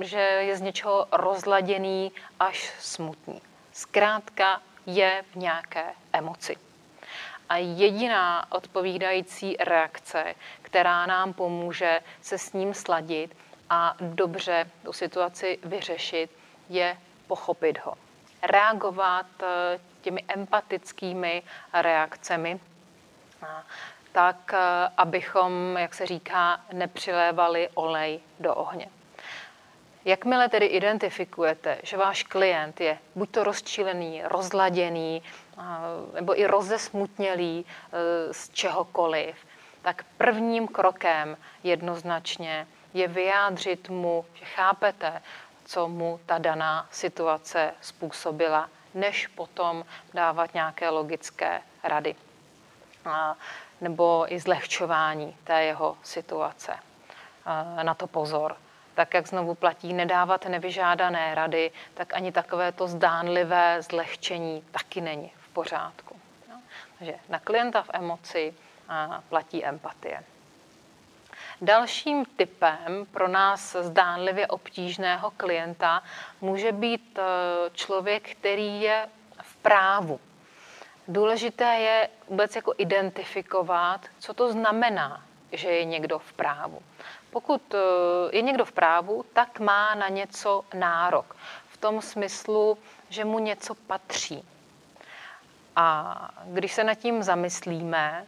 [0.00, 3.42] že je z něčeho rozladěný až smutný.
[3.72, 6.67] Zkrátka je v nějaké emoci.
[7.48, 13.36] A jediná odpovídající reakce, která nám pomůže se s ním sladit
[13.70, 16.30] a dobře tu situaci vyřešit,
[16.68, 17.94] je pochopit ho.
[18.42, 21.42] Reagovat eh, těmi empatickými
[21.72, 22.60] reakcemi,
[24.12, 24.58] tak eh,
[24.96, 28.88] abychom, jak se říká, nepřilévali olej do ohně.
[30.08, 35.22] Jakmile tedy identifikujete, že váš klient je buď to rozčilený, rozladěný,
[36.12, 39.36] nebo i rozesmutnělý e, z čehokoliv,
[39.82, 45.22] tak prvním krokem jednoznačně je vyjádřit mu, že chápete,
[45.64, 49.84] co mu ta daná situace způsobila, než potom
[50.14, 52.14] dávat nějaké logické rady
[53.80, 56.76] nebo i zlehčování té jeho situace.
[57.82, 58.56] Na to pozor
[58.98, 65.32] tak jak znovu platí, nedávat nevyžádané rady, tak ani takové to zdánlivé zlehčení taky není
[65.38, 66.16] v pořádku.
[66.48, 66.60] No.
[66.98, 68.54] Takže na klienta v emoci
[69.28, 70.22] platí empatie.
[71.60, 76.02] Dalším typem pro nás zdánlivě obtížného klienta
[76.40, 77.22] může být e,
[77.70, 79.08] člověk, který je
[79.42, 80.20] v právu.
[81.08, 85.22] Důležité je vůbec jako identifikovat, co to znamená,
[85.52, 86.82] že je někdo v právu.
[87.30, 87.78] Pokud eh,
[88.36, 91.36] je někdo v právu, tak má na něco nárok.
[91.68, 94.44] V tom smyslu, že mu něco patří.
[95.76, 98.26] A když se nad tím zamyslíme,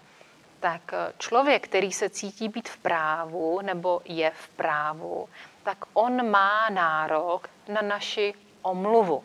[0.60, 5.28] tak eh, člověk, který se cítí být v právu nebo je v právu,
[5.62, 9.24] tak on má nárok na naši omluvu.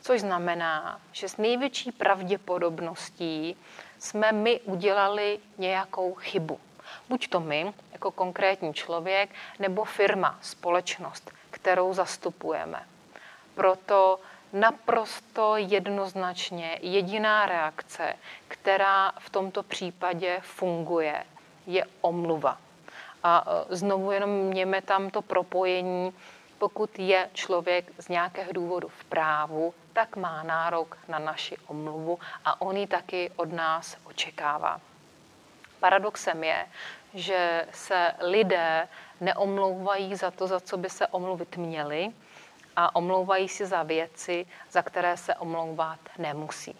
[0.00, 3.56] Což znamená, že s největší pravděpodobností
[3.98, 6.60] jsme my udělali nějakou chybu.
[7.08, 12.86] Buď to my, jako konkrétní člověk, nebo firma, společnost, kterou zastupujeme.
[13.54, 14.20] Proto
[14.52, 18.14] naprosto jednoznačně jediná reakce,
[18.48, 21.24] která v tomto případě funguje,
[21.66, 22.58] je omluva.
[23.22, 26.14] A e, znovu jenom měme tam to propojení,
[26.58, 32.60] pokud je člověk z nějakého důvodu v právu, tak má nárok na naši omluvu a
[32.60, 34.80] on ji taky od nás očekává.
[35.80, 36.66] Paradoxem je,
[37.14, 38.88] že se lidé
[39.20, 42.12] neomlouvají za to, za co by se omluvit měli
[42.76, 46.76] a omlouvají si za věci, za které se omlouvat nemusí.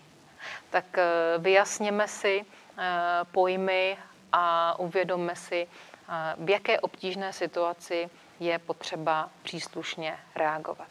[0.70, 1.04] Tak eh,
[1.38, 2.44] vyjasněme si
[2.78, 2.84] eh,
[3.32, 3.98] pojmy
[4.32, 10.88] a uvědomme si, eh, v jaké obtížné situaci je potřeba příslušně reagovat.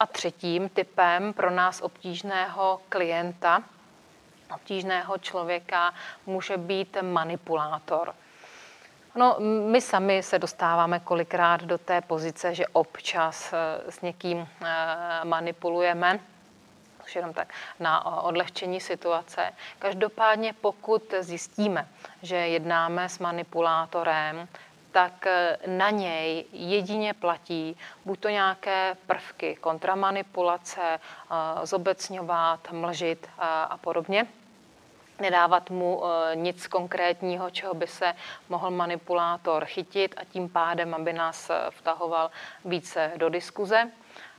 [0.00, 3.62] A třetím typem pro nás obtížného klienta
[4.54, 5.94] obtížného člověka
[6.26, 8.14] může být manipulátor.
[9.16, 9.36] No,
[9.70, 16.20] my sami se dostáváme kolikrát do té pozice, že občas eh, s někým eh, manipulujeme,
[17.14, 19.52] jenom tak na odlehčení situace.
[19.78, 21.88] Každopádně, pokud zjistíme,
[22.22, 24.48] že jednáme s manipulátorem,
[24.92, 31.00] tak eh, na něj jedině platí buď to nějaké prvky kontramanipulace,
[31.62, 34.26] zobecňovat, mlžit a podobně,
[35.20, 38.14] nedávat mu eh, nic konkrétního, čeho by se
[38.48, 42.30] mohl manipulátor chytit a tím pádem, aby nás eh, vtahoval
[42.64, 43.90] více do diskuze.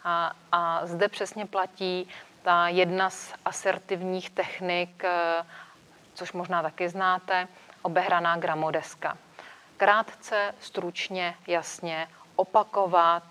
[0.04, 2.10] A, a zde přesně platí
[2.42, 5.46] ta jedna z asertivních technik, eh,
[6.14, 7.48] což možná taky znáte,
[7.82, 9.18] obehraná gramodeska.
[9.78, 13.24] Krátce, stručně, jasně opakovat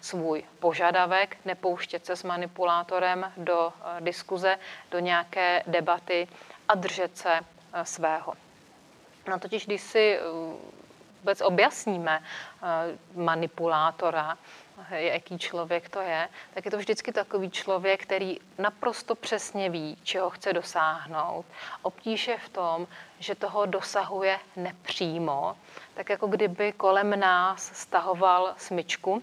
[0.00, 4.58] svůj požadavek, nepouštět se s manipulátorem do diskuze,
[4.90, 6.28] do nějaké debaty,
[6.70, 7.40] a držet se
[7.72, 8.34] eh, svého.
[9.28, 10.22] No totiž, když si eh,
[11.18, 14.38] vůbec objasníme eh, manipulátora,
[14.90, 20.30] jaký člověk to je, tak je to vždycky takový člověk, který naprosto přesně ví, čeho
[20.30, 21.44] chce dosáhnout.
[21.82, 22.86] Obtíž je v tom,
[23.18, 25.56] že toho dosahuje nepřímo,
[25.94, 29.22] tak jako kdyby kolem nás stahoval smyčku.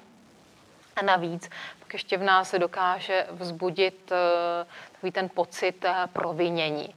[0.96, 4.12] A navíc pak ještě v nás dokáže vzbudit
[4.92, 6.96] takový ten pocit provinění.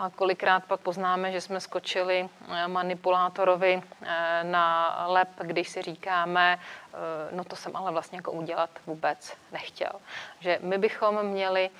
[0.00, 6.58] A kolikrát pak poznáme, že jsme skočili eh, manipulátorovi eh, na lep, když si říkáme,
[6.58, 6.96] eh,
[7.36, 9.92] no to jsem ale vlastně jako udělat vůbec nechtěl.
[10.40, 11.70] Že my bychom měli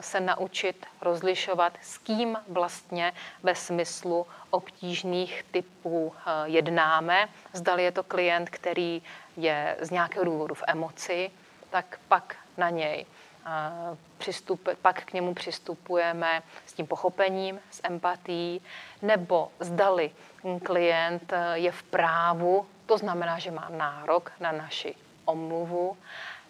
[0.00, 7.28] se naučit rozlišovat, s kým vlastně ve smyslu obtížných typů jednáme.
[7.52, 9.02] Zdali je to klient, který
[9.36, 11.30] je z nějakého důvodu v emoci,
[11.70, 13.06] tak pak na něj
[14.18, 18.62] přistup, pak k němu přistupujeme s tím pochopením, s empatí,
[19.02, 20.10] nebo zdali
[20.62, 25.96] klient je v právu, to znamená, že má nárok na naši omluvu,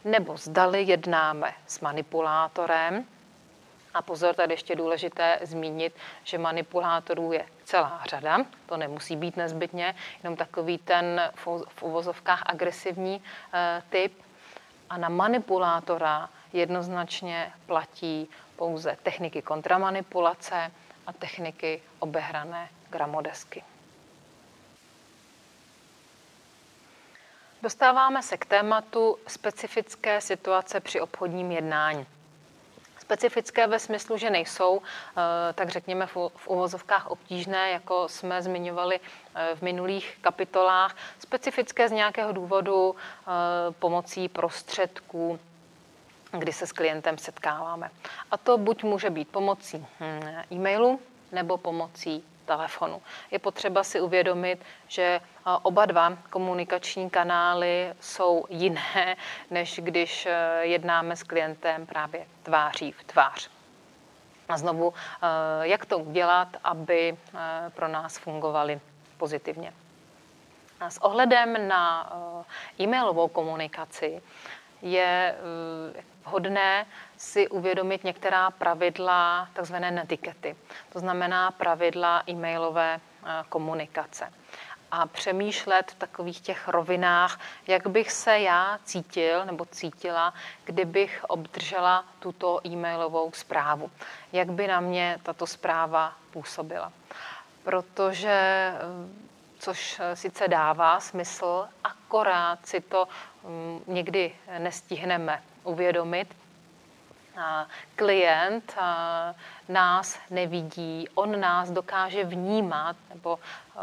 [0.05, 3.05] nebo zdali jednáme s manipulátorem.
[3.95, 9.95] A pozor, tady ještě důležité zmínit, že manipulátorů je celá řada, to nemusí být nezbytně,
[10.23, 11.31] jenom takový ten
[11.75, 13.23] v uvozovkách agresivní
[13.53, 14.23] eh, typ.
[14.91, 20.73] A na manipulátora jednoznačně platí pouze techniky kontramanipulace
[21.07, 23.65] a techniky obehrané gramodesky.
[27.63, 32.07] Dostáváme se k tématu specifické situace při obchodním jednání.
[32.99, 39.57] Specifické ve smyslu, že nejsou, eh, tak řekněme v uvozovkách obtížné, jako jsme zmiňovali eh,
[39.57, 40.97] v minulých kapitolách.
[41.19, 43.31] Specifické z nějakého důvodu eh,
[43.79, 45.39] pomocí prostředků,
[46.39, 47.91] kdy se s klientem setkáváme.
[48.31, 50.21] A to buď může být pomocí hm,
[50.53, 51.01] e-mailu
[51.33, 53.03] nebo pomocí telefonu.
[53.31, 55.21] Je potřeba si uvědomit, že
[55.63, 59.17] oba dva komunikační kanály jsou jiné,
[59.51, 60.31] než když e,
[60.61, 63.51] jednáme s klientem právě tváří v tvář.
[64.49, 67.17] A znovu, e, jak to udělat, aby
[67.75, 68.81] pro nás fungovaly
[69.17, 69.73] pozitivně.
[70.81, 72.13] A s ohledem na
[72.81, 74.23] e-mailovou komunikaci
[74.83, 75.35] je
[76.27, 79.75] vhodné si uvědomit některá pravidla tzv.
[79.77, 80.57] netikety.
[80.93, 84.33] To znamená pravidla e-mailové eh, komunikace.
[84.91, 92.05] A přemýšlet v takových těch rovinách, jak bych se já cítil nebo cítila, kdybych obdržela
[92.19, 93.91] tuto e-mailovou zprávu.
[94.33, 96.93] Jak by na mě tato zpráva působila.
[97.65, 99.32] Protože eh,
[99.63, 103.09] což eh, sice dává smysl, akorát si to
[103.45, 106.37] mm, někdy nestihneme uvědomit.
[107.97, 108.77] Klient
[109.69, 113.39] nás nevidí, on nás dokáže vnímat, nebo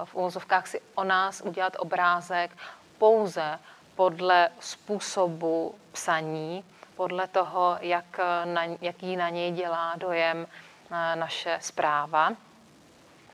[0.05, 2.51] v úvozovkách si o nás udělat obrázek
[2.97, 3.59] pouze
[3.95, 6.63] podle způsobu psaní,
[6.95, 10.47] podle toho, jak na, jaký na něj dělá dojem
[11.15, 12.31] naše zpráva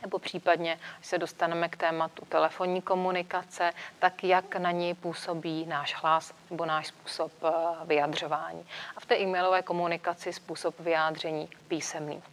[0.05, 5.95] nebo případně, když se dostaneme k tématu telefonní komunikace, tak jak na ní působí náš
[6.01, 7.51] hlas nebo náš způsob eh,
[7.85, 8.65] vyjadřování.
[8.97, 12.23] A v té e-mailové komunikaci způsob vyjádření písemný.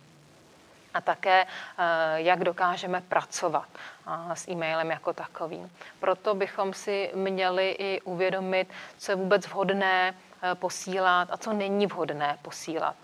[0.95, 5.73] A také, eh, jak dokážeme pracovat eh, s e-mailem jako takovým.
[6.01, 8.69] Proto bychom si měli i uvědomit,
[8.99, 10.15] co je vůbec vhodné
[10.55, 12.97] posílat a co není vhodné posílat.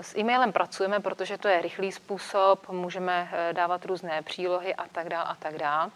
[0.00, 5.08] S e-mailem pracujeme, protože to je rychlý způsob, můžeme eh, dávat různé přílohy a tak
[5.08, 5.90] dále a tak dále.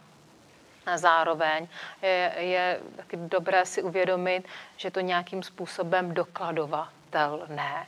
[0.94, 1.68] Zároveň
[2.02, 4.46] je, je taky dobré si uvědomit,
[4.76, 7.86] že to nějakým způsobem dokladovatelné.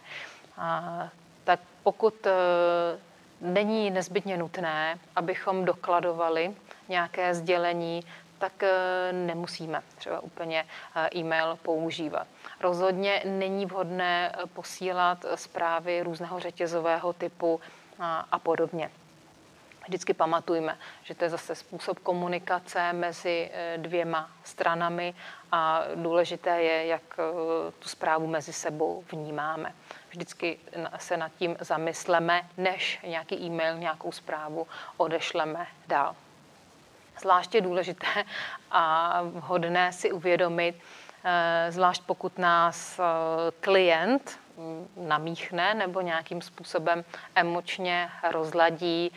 [0.57, 1.09] A,
[1.45, 2.33] tak pokud eh,
[3.41, 6.55] není nezbytně nutné, abychom dokladovali
[6.89, 8.05] nějaké sdělení,
[8.39, 10.67] tak eh, nemusíme třeba úplně
[11.15, 12.27] e-mail používat.
[12.61, 17.61] Rozhodně není vhodné eh, posílat eh, zprávy různého řetězového typu
[18.31, 18.91] a podobně.
[19.87, 25.15] Vždycky pamatujme, že to je zase způsob komunikace mezi eh, dvěma stranami
[25.53, 27.03] a důležité je, jak
[27.79, 29.75] tu zprávu mezi sebou vnímáme.
[30.11, 30.59] Vždycky
[30.99, 36.17] se nad tím zamysleme, než nějaký e-mail, nějakou zprávu odešleme dál.
[37.21, 38.25] Zvláště důležité
[38.71, 40.75] a vhodné si uvědomit,
[41.25, 43.03] Eh, zvlášť pokud nás eh,
[43.61, 44.39] klient
[44.97, 47.05] namíchne nebo nějakým způsobem
[47.35, 49.13] emočně rozladí,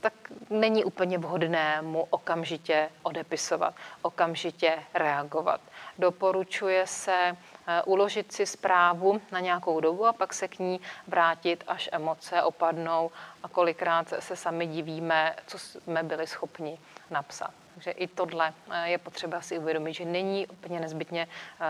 [0.00, 0.12] tak
[0.50, 5.60] není úplně vhodné mu okamžitě odepisovat, okamžitě reagovat.
[5.98, 7.36] Doporučuje se
[7.66, 12.42] eh, uložit si zprávu na nějakou dobu a pak se k ní vrátit, až emoce
[12.42, 13.10] opadnou
[13.42, 16.78] a kolikrát se sami divíme, co jsme byli schopni
[17.10, 17.50] napsat.
[17.74, 21.28] Takže i tohle eh, je potřeba si uvědomit, že není úplně nezbytně
[21.60, 21.64] eh,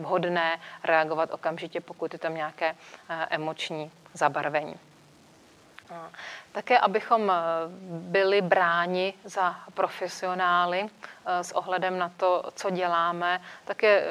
[0.00, 2.74] vhodné reagovat okamžitě, pokud je tam nějaké
[3.08, 4.74] eh, emoční zabarvení.
[6.52, 7.32] Také, abychom
[7.88, 10.88] byli bráni za profesionály
[11.26, 14.04] s ohledem na to, co děláme, tak je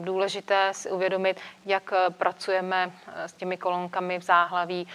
[0.00, 4.88] důležité si uvědomit, jak pracujeme s těmi kolonkami v záhlaví,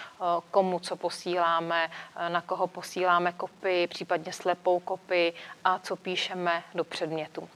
[0.51, 1.89] komu co posíláme,
[2.27, 5.33] na koho posíláme kopii, případně slepou kopii
[5.63, 7.49] a co píšeme do předmětu.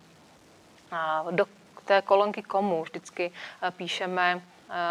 [1.31, 1.45] Do
[1.85, 3.31] té kolonky komu vždycky
[3.71, 4.41] píšeme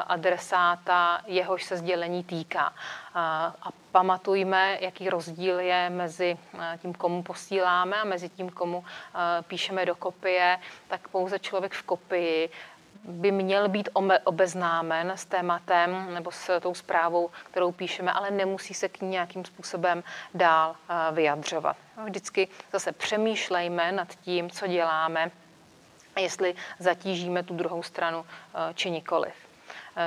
[0.06, 2.72] adresáta, jehož se sdělení týká.
[3.14, 3.52] A
[3.92, 6.38] pamatujme, jaký rozdíl je mezi
[6.78, 8.84] tím, komu posíláme a mezi tím, komu
[9.42, 10.58] píšeme do kopie,
[10.88, 12.50] tak pouze člověk v kopii
[13.04, 13.88] by měl být
[14.24, 19.44] obeznámen s tématem nebo s tou zprávou, kterou píšeme, ale nemusí se k ní nějakým
[19.44, 20.04] způsobem
[20.34, 20.76] dál
[21.12, 21.76] vyjadřovat.
[22.04, 25.30] Vždycky zase přemýšlejme nad tím, co děláme,
[26.20, 28.26] jestli zatížíme tu druhou stranu
[28.74, 29.49] či nikoliv.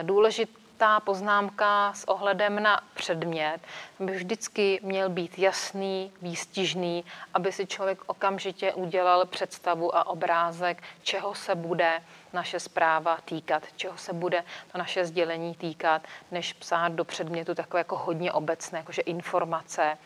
[0.01, 3.59] Důležitá poznámka s ohledem na předmět
[3.99, 11.35] by vždycky měl být jasný, výstižný, aby si člověk okamžitě udělal představu a obrázek, čeho
[11.35, 12.01] se bude
[12.33, 16.01] naše zpráva týkat, čeho se bude to naše sdělení týkat,
[16.31, 19.97] než psát do předmětu takové jako hodně obecné, jakože informace eh,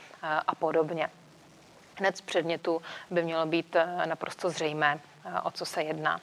[0.47, 1.09] a podobně.
[1.99, 6.19] Hned z předmětu by mělo být eh, naprosto zřejmé, eh, o co se jedná.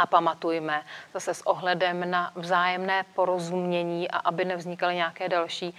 [0.00, 5.76] A pamatujme zase s ohledem na vzájemné porozumění a aby nevznikaly nějaké další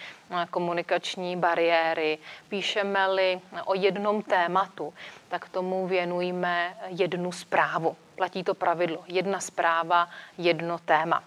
[0.49, 2.17] komunikační bariéry.
[2.49, 4.93] Píšeme-li o jednom tématu,
[5.29, 9.03] tak tomu věnujeme jednu zprávu platí to pravidlo.
[9.07, 11.23] Jedna zpráva, jedno téma.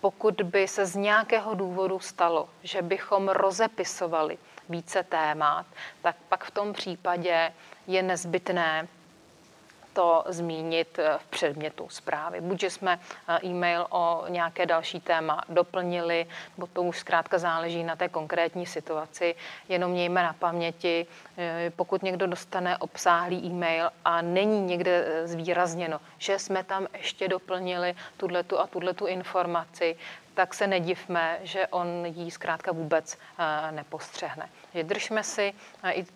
[0.00, 4.38] Pokud by se z nějakého důvodu stalo, že bychom rozepisovali
[4.68, 5.66] více témat,
[6.02, 7.52] tak pak v tom případě
[7.86, 8.88] je nezbytné
[9.96, 12.40] to zmínit eh, v předmětu zprávy.
[12.40, 17.84] Buď, že jsme eh, e-mail o nějaké další téma doplnili, nebo to už zkrátka záleží
[17.84, 19.34] na té konkrétní situaci.
[19.68, 21.06] Jenom mějme na paměti,
[21.38, 27.94] eh, pokud někdo dostane obsáhlý e-mail a není někde zvýrazněno, že jsme tam ještě doplnili
[28.16, 29.96] tuhletu a tuhletu informaci,
[30.34, 33.18] tak se nedivme, že on jí zkrátka vůbec
[33.70, 34.48] nepostřehne.
[34.82, 35.54] Držme si
[35.92, 36.06] i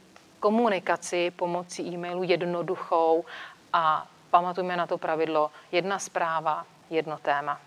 [0.40, 3.24] komunikaci pomocí e-mailu jednoduchou
[3.72, 7.60] a pamatujme na to pravidlo jedna zpráva, jedno téma.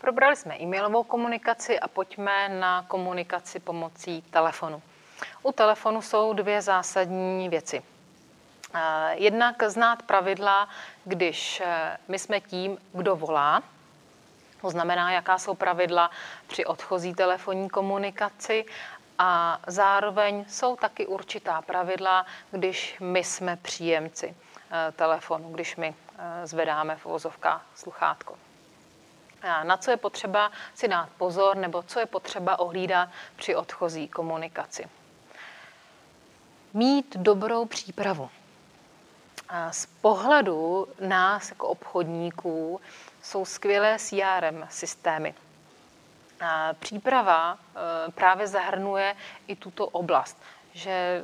[0.00, 4.82] Probrali jsme e-mailovou komunikaci a pojďme na komunikaci pomocí telefonu.
[5.42, 7.82] U telefonu jsou dvě zásadní věci.
[8.74, 10.68] Eh, jednak znát pravidla,
[11.04, 13.62] když eh, my jsme tím, kdo volá,
[14.60, 16.10] to znamená, jaká jsou pravidla
[16.46, 18.64] při odchozí telefonní komunikaci
[19.22, 24.34] a zároveň jsou taky určitá pravidla, když my jsme příjemci
[24.70, 28.38] eh, telefonu, když my eh, zvedáme v uvozovkách sluchátko.
[29.62, 34.88] Na co je potřeba si dát pozor, nebo co je potřeba ohlídat při odchozí komunikaci.
[36.74, 38.30] Mít dobrou přípravu.
[39.70, 42.80] Z pohledu nás jako obchodníků
[43.22, 45.34] jsou skvělé CRM systémy.
[46.78, 50.42] Příprava e, právě zahrnuje i tuto oblast,
[50.72, 51.22] že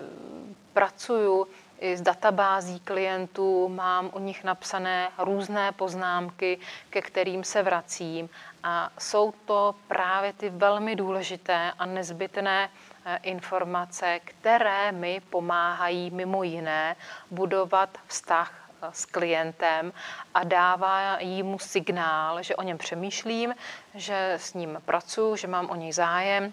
[0.72, 1.48] pracuju
[1.80, 6.59] i s databází klientů, mám u nich napsané různé poznámky,
[6.90, 8.28] ke kterým se vracím.
[8.62, 12.70] A jsou to právě ty velmi důležité a nezbytné
[13.05, 16.97] e, informace, které mi pomáhají mimo jiné
[17.30, 19.93] budovat vztah s klientem
[20.35, 23.55] a dává mu signál, že o něm přemýšlím,
[23.94, 26.53] že s ním pracuji, že mám o něj zájem,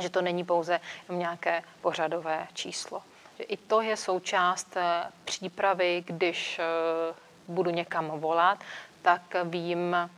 [0.00, 3.02] že to není pouze nějaké pořadové číslo.
[3.38, 7.14] Že I to je součást eh, přípravy, když eh,
[7.48, 8.58] budu někam volat,
[9.02, 10.08] tak vím, eh,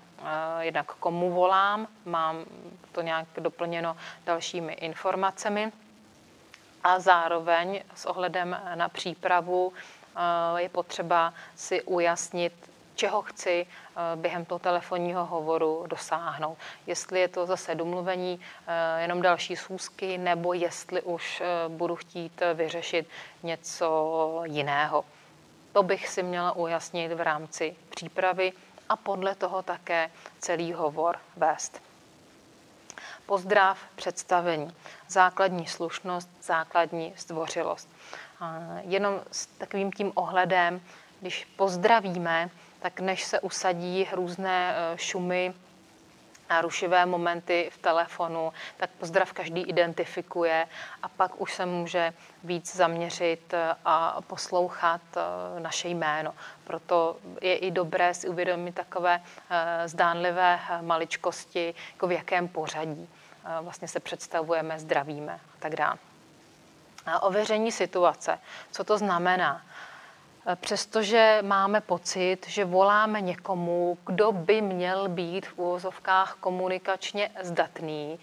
[0.61, 2.45] jednak komu volám, mám
[2.93, 3.97] to nějak doplněno
[4.27, 5.73] dalšími informacemi
[6.85, 9.73] a zároveň s ohledem na přípravu
[10.57, 12.53] je potřeba si ujasnit,
[12.95, 16.59] čeho chci eh, během toho telefonního hovoru dosáhnout.
[16.87, 23.09] Jestli je to zase domluvení eh, jenom další schůzky, nebo jestli už budu chtít vyřešit
[23.43, 25.05] něco jiného.
[25.73, 28.53] To bych si měla ujasnit v rámci přípravy
[28.89, 31.83] a podle toho také celý hovor vést.
[33.27, 34.75] Pozdrav, představení,
[35.09, 37.94] základní slušnost, základní zdvořilost
[38.83, 40.81] jenom s takovým tím ohledem,
[41.21, 42.51] když pozdravíme,
[42.85, 45.55] tak než se usadí různé e, šumy
[46.49, 50.67] a rušivé momenty v telefonu, tak pozdrav každý identifikuje
[51.03, 52.13] a pak už se může
[52.45, 56.35] víc zaměřit e, a poslouchat e, naše jméno.
[56.65, 59.21] Proto je i dobré si uvědomit takové
[59.87, 63.09] zdánlivé maličkosti, jako v jakém pořadí
[63.61, 66.14] vlastně se představujeme, zdravíme a tak dále.
[67.21, 68.39] Ověření situace.
[68.71, 69.63] Co to znamená?
[70.55, 78.19] Přestože máme pocit, že voláme někomu, kdo by měl být v úvozovkách komunikačně zdatný,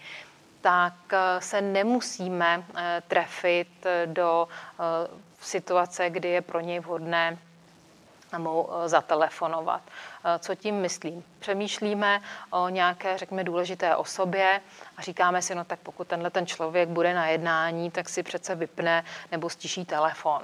[0.60, 3.68] tak eh, se nemusíme eh, trefit
[4.06, 4.48] do
[5.40, 7.38] situace, kdy je pro něj vhodné
[8.38, 9.82] mu zatelefonovat.
[10.38, 11.24] Co tím myslím?
[11.38, 14.60] Přemýšlíme o nějaké, řekněme, důležité osobě
[14.96, 18.54] a říkáme si, no tak pokud tenhle ten člověk bude na jednání, tak si přece
[18.54, 20.42] vypne nebo stiší telefon.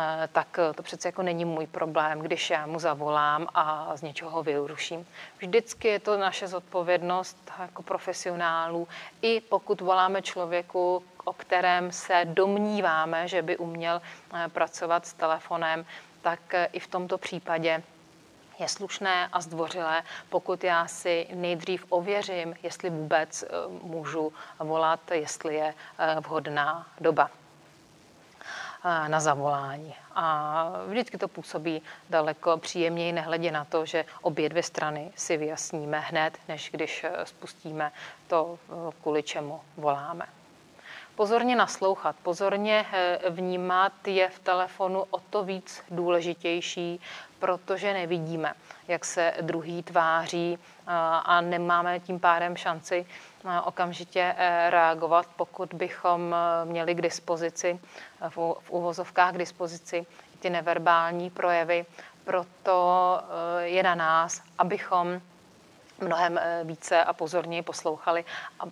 [0.00, 4.42] Eh, tak to přece jako není můj problém, když já mu zavolám a z něčeho
[4.42, 5.06] vyruším.
[5.38, 8.88] Vždycky je to naše zodpovědnost jako profesionálů,
[9.22, 14.02] i pokud voláme člověku, o kterém se domníváme, že by uměl
[14.34, 15.84] eh, pracovat s telefonem,
[16.22, 17.82] tak eh, i v tomto případě
[18.58, 23.44] je slušné a zdvořilé, pokud já si nejdřív ověřím, jestli vůbec
[23.82, 25.74] můžu volat, jestli je
[26.20, 27.30] vhodná doba
[29.08, 29.94] na zavolání.
[30.14, 36.00] A vždycky to působí daleko příjemněji, nehledě na to, že obě dvě strany si vyjasníme
[36.00, 37.92] hned, než když eh, spustíme
[38.26, 40.26] to, eh, kvůli čemu voláme.
[41.18, 47.00] Pozorně naslouchat, pozorně eh, vnímat je v telefonu o to víc důležitější,
[47.38, 48.52] protože nevidíme,
[48.88, 50.58] jak se druhý tváří
[51.24, 53.06] a nemáme tím pádem šanci
[53.64, 57.80] okamžitě eh, reagovat, pokud bychom eh, měli k dispozici,
[58.28, 60.06] v uvozovkách k dispozici
[60.40, 61.86] ty neverbální projevy.
[62.24, 63.20] Proto
[63.58, 65.20] je na nás, abychom
[66.00, 68.24] mnohem více a pozorněji poslouchali
[68.60, 68.64] a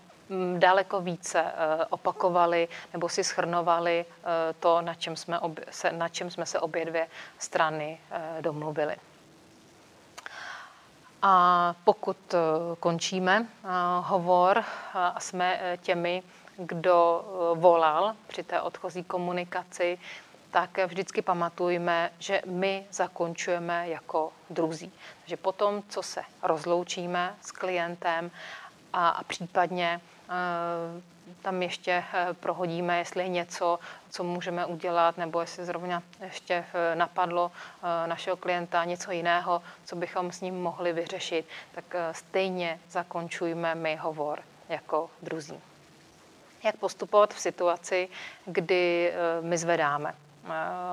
[0.58, 6.08] daleko více eh, opakovali nebo si schrnovali eh, to, na čem jsme, obě, se, na
[6.08, 7.08] čem jsme se obě dvě
[7.38, 8.96] strany eh, domluvili.
[11.22, 12.34] A pokud
[12.80, 13.46] končíme
[14.00, 16.22] hovor a jsme těmi,
[16.56, 17.24] kdo
[17.54, 19.98] volal při té odchozí komunikaci,
[20.50, 24.92] tak vždycky pamatujme, že my zakončujeme jako druzí.
[25.20, 28.30] Takže potom, co se rozloučíme s klientem
[28.92, 30.00] a, a případně
[31.42, 33.78] tam ještě eh, prohodíme, jestli je něco,
[34.10, 37.52] co můžeme udělat, nebo jestli zrovna ještě eh, napadlo
[38.06, 44.42] našeho klienta něco jiného, co bychom s ním mohli vyřešit, tak stejně zakončujeme my hovor
[44.68, 45.60] jako druzí.
[46.64, 48.08] Jak postupovat v situaci,
[48.46, 50.14] kdy my zvedáme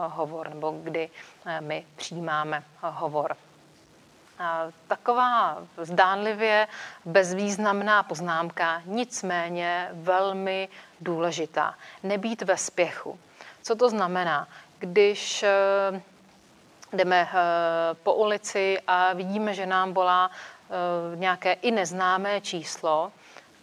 [0.08, 1.10] hovor nebo kdy
[1.60, 3.36] my přijímáme hovor
[4.88, 6.68] taková zdánlivě
[7.06, 10.70] bezvýznamná poznámka, nicméně velmi
[11.02, 11.76] důležitá.
[12.04, 13.20] Nebýt ve spěchu.
[13.62, 14.48] Co to znamená?
[14.80, 16.02] Když eh,
[16.94, 17.36] jdeme eh,
[18.04, 23.12] po ulici a vidíme, že nám volá eh, nějaké i neznámé číslo,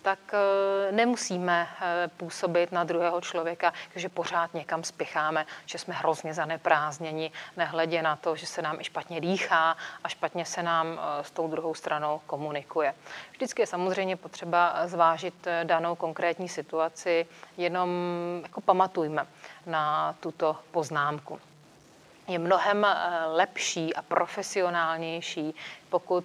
[0.02, 6.34] tak eh, nemusíme eh, působit na druhého člověka, že pořád někam spěcháme, že jsme hrozně
[6.34, 11.24] zaneprázdněni, nehledě na to, že se nám i špatně dýchá a špatně se nám eh,
[11.24, 12.94] s tou druhou stranou komunikuje.
[13.32, 17.90] Vždycky je samozřejmě potřeba zvážit danou konkrétní situaci, jenom
[18.42, 19.26] jako pamatujme
[19.66, 21.40] na tuto poznámku
[22.28, 22.86] je mnohem
[23.26, 25.54] lepší a profesionálnější,
[25.88, 26.24] pokud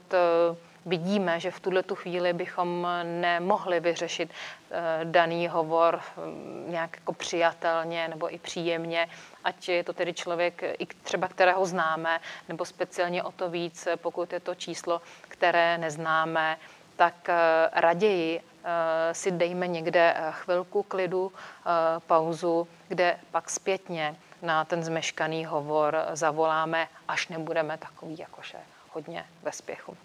[0.85, 4.29] vidíme, že v tuhle tu chvíli bychom nemohli vyřešit
[4.71, 9.07] eh, daný hovor hm, nějak jako přijatelně nebo i příjemně,
[9.43, 14.33] ať je to tedy člověk, i třeba kterého známe, nebo speciálně o to víc, pokud
[14.33, 16.57] je to číslo, které neznáme,
[16.95, 17.35] tak eh,
[17.73, 21.31] raději eh, si dejme někde chvilku klidu,
[22.07, 28.57] pauzu, kde pak zpětně na ten zmeškaný hovor zavoláme, až nebudeme takový jakože
[28.91, 29.97] hodně ve spěchu.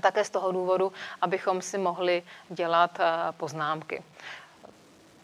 [0.00, 4.02] A také z toho důvodu, abychom si mohli dělat eh, poznámky.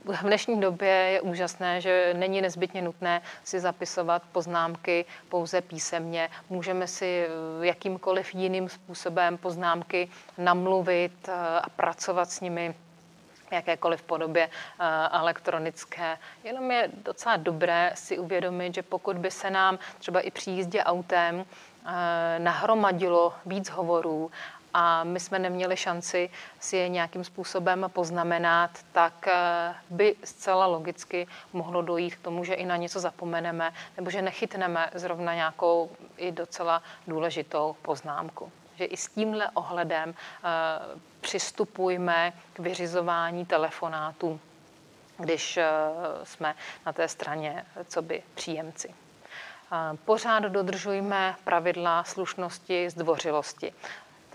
[0.05, 6.31] V dnešní době je úžasné, že není nezbytně nutné si zapisovat poznámky pouze písemně.
[6.51, 10.09] Můžeme si eh, jakýmkoliv jiným způsobem poznámky
[10.39, 12.75] namluvit eh, a pracovat s nimi
[13.49, 14.51] v jakékoliv podobě
[15.11, 16.19] elektronické.
[16.45, 20.85] Jenom je docela dobré si uvědomit, že pokud by se nám třeba i při jízdě
[20.85, 21.45] autem
[22.39, 24.31] nahromadilo víc hovorů
[24.75, 26.31] a my jsme neměli šanci
[26.61, 32.55] si je nějakým způsobem poznamenat, tak eh, by zcela logicky mohlo dojít k tomu, že
[32.55, 38.53] i na něco zapomeneme nebo že nechytneme zrovna nějakou i docela důležitou poznámku.
[38.77, 40.49] Že i s tímhle ohledem eh,
[41.21, 44.41] přistupujme k vyřizování telefonátů,
[45.19, 45.69] když eh,
[46.25, 46.55] jsme
[46.87, 48.95] na té straně co by příjemci.
[50.05, 53.73] Pořád dodržujme pravidla slušnosti, zdvořilosti.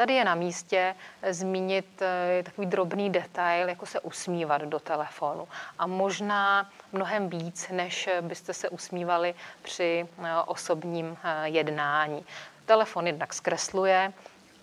[0.02, 0.96] Tady je na místě
[1.30, 5.48] zmínit eh, takový drobný detail, jako se usmívat do telefonu.
[5.80, 12.26] A možná mnohem víc, než byste se usmívali při eh, osobním eh, jednání.
[12.66, 14.14] Telefon jednak zkresluje,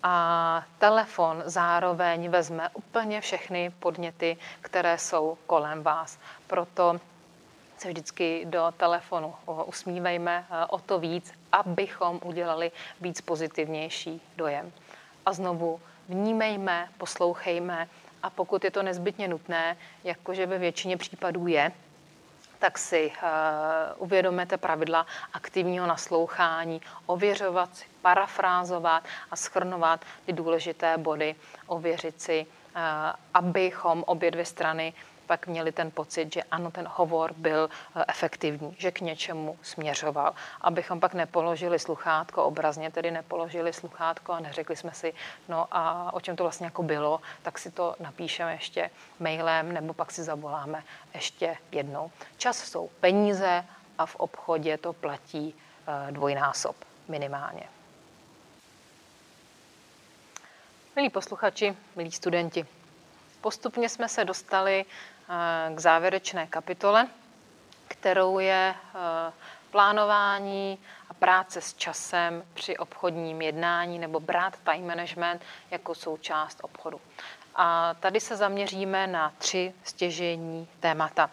[0.03, 6.19] a telefon zároveň vezme úplně všechny podněty, které jsou kolem vás.
[6.47, 6.99] Proto
[7.77, 9.33] se vždycky do telefonu
[9.65, 12.71] usmívejme o to víc, abychom udělali
[13.01, 14.71] víc pozitivnější dojem.
[15.25, 15.79] A znovu
[16.09, 17.87] vnímejme, poslouchejme.
[18.23, 21.71] A pokud je to nezbytně nutné, jakože ve většině případů je,
[22.59, 31.35] tak si uh, uvědomete pravidla aktivního naslouchání, ověřovat si, parafrázovat a schrnovat ty důležité body,
[31.67, 32.81] ověřit si, uh,
[33.33, 34.93] abychom obě dvě strany
[35.29, 40.33] pak měli ten pocit, že ano, ten hovor byl eh, efektivní, že k něčemu směřoval.
[40.61, 45.13] Abychom pak nepoložili sluchátko, obrazně tedy nepoložili sluchátko a neřekli jsme si,
[45.47, 48.89] no a o čem to vlastně jako bylo, tak si to napíšeme ještě
[49.19, 50.83] mailem nebo pak si zavoláme
[51.13, 52.11] ještě jednou.
[52.37, 53.65] Čas jsou peníze
[53.97, 56.75] a v obchodě to platí eh, dvojnásob
[57.07, 57.63] minimálně.
[60.95, 62.65] Milí posluchači, milí studenti,
[63.41, 64.85] postupně jsme se dostali
[65.75, 67.07] k závěrečné kapitole,
[67.87, 69.33] kterou je eh,
[69.71, 70.79] plánování
[71.09, 75.41] a práce s časem při obchodním jednání nebo brát time management
[75.71, 77.01] jako součást obchodu.
[77.55, 81.29] A tady se zaměříme na tři stěžení témata.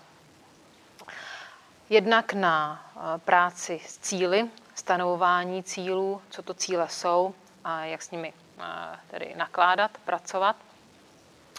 [1.90, 8.10] Jednak na eh, práci s cíly, stanovování cílů, co to cíle jsou a jak s
[8.10, 10.56] nimi eh, tedy nakládat, pracovat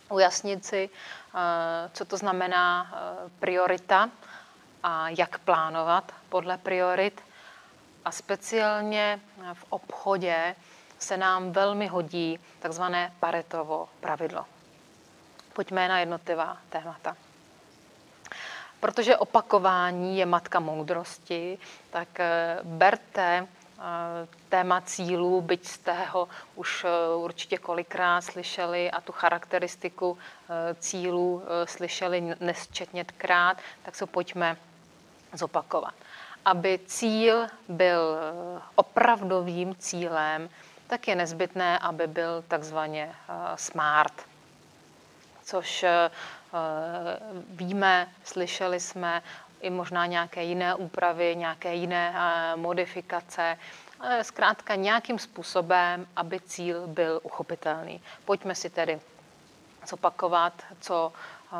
[0.09, 4.09] ujasnit si, eh, co to znamená eh, priorita
[4.83, 7.21] a jak plánovat podle priorit.
[8.05, 9.19] A speciálně
[9.53, 10.55] v obchodě
[10.99, 14.45] se nám velmi hodí takzvané Paretovo pravidlo.
[15.53, 17.15] Pojďme na jednotlivá témata.
[18.79, 21.57] Protože opakování je matka moudrosti,
[21.89, 23.47] tak eh, berte
[24.49, 30.17] téma cílů, byť jste ho už e, určitě kolikrát slyšeli a tu charakteristiku
[30.49, 34.57] e, cílů e, slyšeli nesčetněkrát, tak se pojďme
[35.33, 35.93] zopakovat.
[36.45, 38.17] Aby cíl byl
[38.75, 40.49] opravdovým cílem,
[40.87, 43.15] tak je nezbytné, aby byl takzvaně
[43.55, 44.13] smart.
[45.43, 45.85] Což
[47.49, 49.23] víme, slyšeli jsme
[49.61, 53.57] i možná nějaké jiné úpravy, nějaké jiné eh, modifikace,
[54.21, 58.01] zkrátka nějakým způsobem, aby cíl byl uchopitelný.
[58.25, 58.99] Pojďme si tedy
[59.87, 61.55] zopakovat, co eh,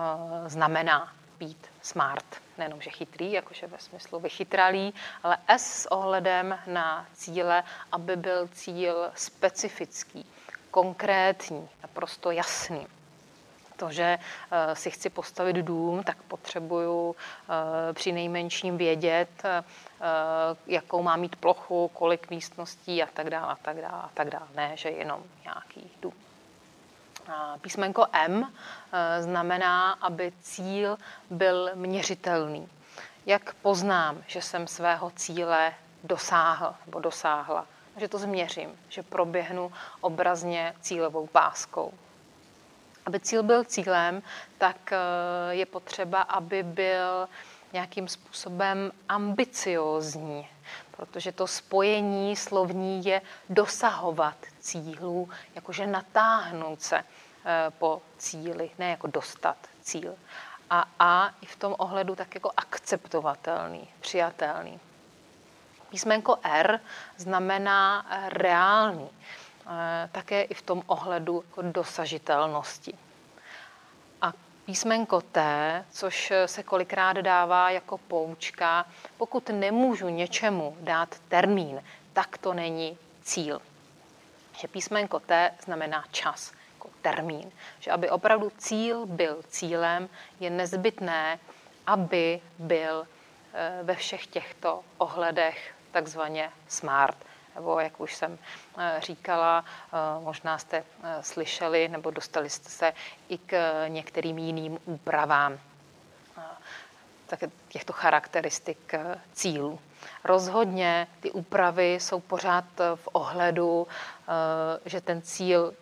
[0.49, 2.25] znamená být smart.
[2.57, 4.93] Nejenom, že chytrý, jakože ve smyslu vychytralý,
[5.23, 10.25] ale S s ohledem na cíle, aby byl cíl specifický,
[10.71, 12.87] konkrétní, naprosto jasný
[13.77, 14.19] to, že
[14.51, 19.63] eh, si chci postavit dům, tak potřebuju eh, při nejmenším vědět, eh,
[20.67, 24.47] jakou má mít plochu, kolik místností a tak dále, a tak dále, a tak dále.
[24.55, 26.13] Ne, že jenom nějaký dům.
[27.61, 28.53] Písmenko M
[29.19, 30.97] znamená, aby cíl
[31.29, 32.69] byl měřitelný.
[33.25, 35.73] Jak poznám, že jsem svého cíle
[36.03, 37.65] dosáhl nebo dosáhla?
[37.97, 39.71] Že to změřím, že proběhnu
[40.01, 41.93] obrazně cílovou páskou.
[43.07, 44.23] Aby cíl byl cílem,
[44.57, 44.97] tak eh,
[45.49, 47.29] je potřeba, aby byl
[47.73, 50.47] nějakým způsobem ambiciózní,
[50.91, 57.03] protože to spojení slovní je dosahovat cílů, jakože natáhnout se eh,
[57.79, 60.15] po cíli, ne jako dostat cíl.
[60.69, 64.79] A A i v tom ohledu tak jako akceptovatelný, přijatelný.
[65.89, 66.79] Písmenko R
[67.17, 69.09] znamená reálný.
[69.69, 72.93] Eh, také i v tom ohledu jako dosažitelnosti.
[74.21, 74.33] A
[74.65, 78.85] písmenko T, což se kolikrát dává jako poučka,
[79.17, 81.83] pokud nemůžu něčemu dát termín,
[82.13, 83.61] tak to není cíl.
[84.57, 87.51] Že písmenko T znamená čas, jako termín.
[87.79, 91.39] Že aby opravdu cíl byl cílem, je nezbytné,
[91.87, 93.07] aby byl
[93.53, 97.17] eh, ve všech těchto ohledech takzvaně smart
[97.57, 98.37] nebo jak už jsem
[98.77, 102.93] eh, říkala, eh, možná jste eh, slyšeli nebo dostali jste se
[103.29, 105.59] i k některým jiným úpravám
[107.67, 108.93] těchto charakteristik
[109.33, 109.79] cílů.
[110.23, 112.65] Rozhodně ty úpravy jsou pořád
[112.95, 113.87] v ohledu,
[114.85, 115.73] že ten cíl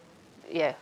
[0.48, 0.76] je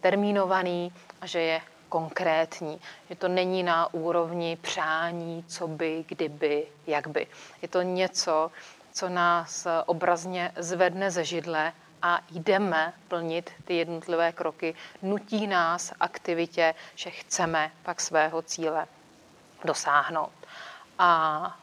[0.00, 1.60] termínovaný a že je
[1.94, 7.26] konkrétní, že to není na úrovni přání, co by, kdyby, jak by.
[7.62, 8.50] Je to něco,
[8.94, 11.72] co nás obrazně zvedne ze židle
[12.02, 18.86] a jdeme plnit ty jednotlivé kroky, nutí nás aktivitě, že chceme pak svého cíle
[19.64, 20.32] dosáhnout.
[20.98, 21.58] A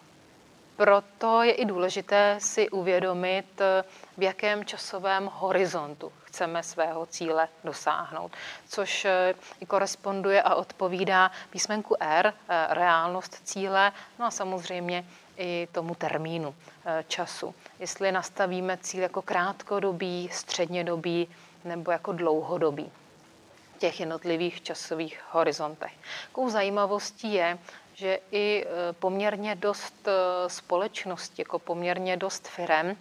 [0.81, 3.61] Proto je i důležité si uvědomit,
[4.17, 8.31] v jakém časovém horizontu chceme svého cíle dosáhnout,
[8.67, 15.05] což eh, i koresponduje a odpovídá písmenku R, eh, reálnost cíle, no a samozřejmě
[15.37, 16.55] i tomu termínu
[17.07, 17.55] času.
[17.79, 21.27] Jestli nastavíme cíl jako krátkodobý, střednědobý
[21.63, 22.91] nebo jako dlouhodobý
[23.77, 25.91] těch jednotlivých časových horizontech.
[26.31, 27.57] Kou zajímavostí je,
[27.93, 28.65] že i
[28.99, 30.07] poměrně dost
[30.47, 32.97] společností, jako poměrně dost firem,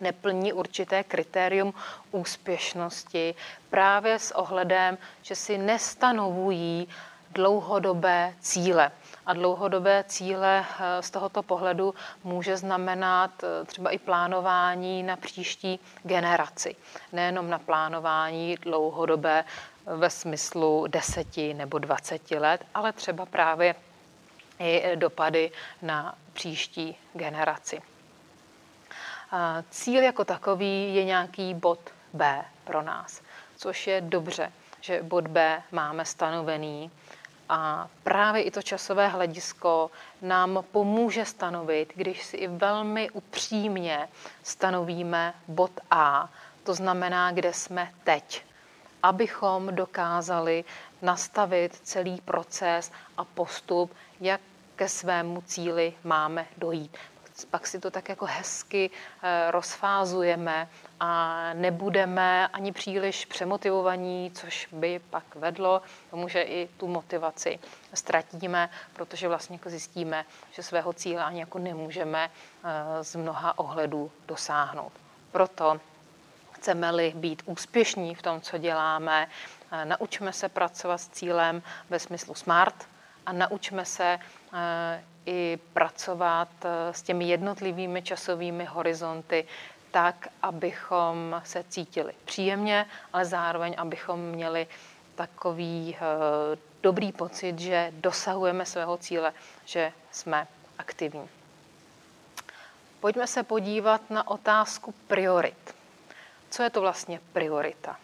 [0.00, 1.74] neplní určité kritérium
[2.10, 3.34] úspěšnosti
[3.70, 6.88] právě s ohledem, že si nestanovují
[7.30, 8.90] dlouhodobé cíle.
[9.26, 11.94] A dlouhodobé cíle eh, z tohoto pohledu
[12.24, 16.76] může znamenat eh, třeba i plánování na příští generaci.
[17.12, 19.44] Nejenom na plánování dlouhodobé
[19.86, 23.74] ve smyslu deseti nebo dvaceti let, ale třeba právě
[24.58, 25.50] i dopady
[25.82, 27.82] na příští generaci.
[29.70, 31.78] Cíl jako takový je nějaký bod
[32.12, 33.22] B pro nás,
[33.56, 36.90] což je dobře, že bod B máme stanovený
[37.48, 39.90] a právě i to časové hledisko
[40.22, 44.08] nám pomůže stanovit, když si i velmi upřímně
[44.42, 46.28] stanovíme bod A,
[46.64, 48.44] to znamená, kde jsme teď,
[49.02, 50.64] abychom dokázali
[51.02, 54.40] nastavit celý proces a postup, jak
[54.76, 56.96] ke svému cíli máme dojít
[57.44, 58.90] pak si to tak jako hezky
[59.22, 60.68] eh, rozfázujeme
[61.00, 67.58] a nebudeme ani příliš přemotivovaní, což by pak vedlo tomu, že i tu motivaci
[67.94, 74.10] ztratíme, protože vlastně jako zjistíme, že svého cíle ani jako nemůžeme eh, z mnoha ohledů
[74.26, 74.92] dosáhnout.
[75.32, 75.80] Proto
[76.52, 79.28] chceme-li být úspěšní v tom, co děláme,
[79.72, 82.88] eh, naučme se pracovat s cílem ve smyslu SMART
[83.26, 84.18] a naučme se
[85.26, 89.46] i pracovat eh, s těmi jednotlivými časovými horizonty
[89.90, 94.66] tak, abychom se cítili příjemně, ale zároveň, abychom měli
[95.14, 99.32] takový eh, dobrý pocit, že dosahujeme svého cíle,
[99.64, 100.46] že jsme
[100.78, 101.28] aktivní.
[103.00, 105.74] Pojďme se podívat na otázku priorit.
[106.50, 107.96] Co je to vlastně priorita?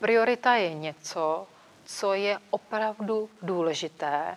[0.00, 1.46] Priorita je něco,
[1.84, 4.36] co je opravdu důležité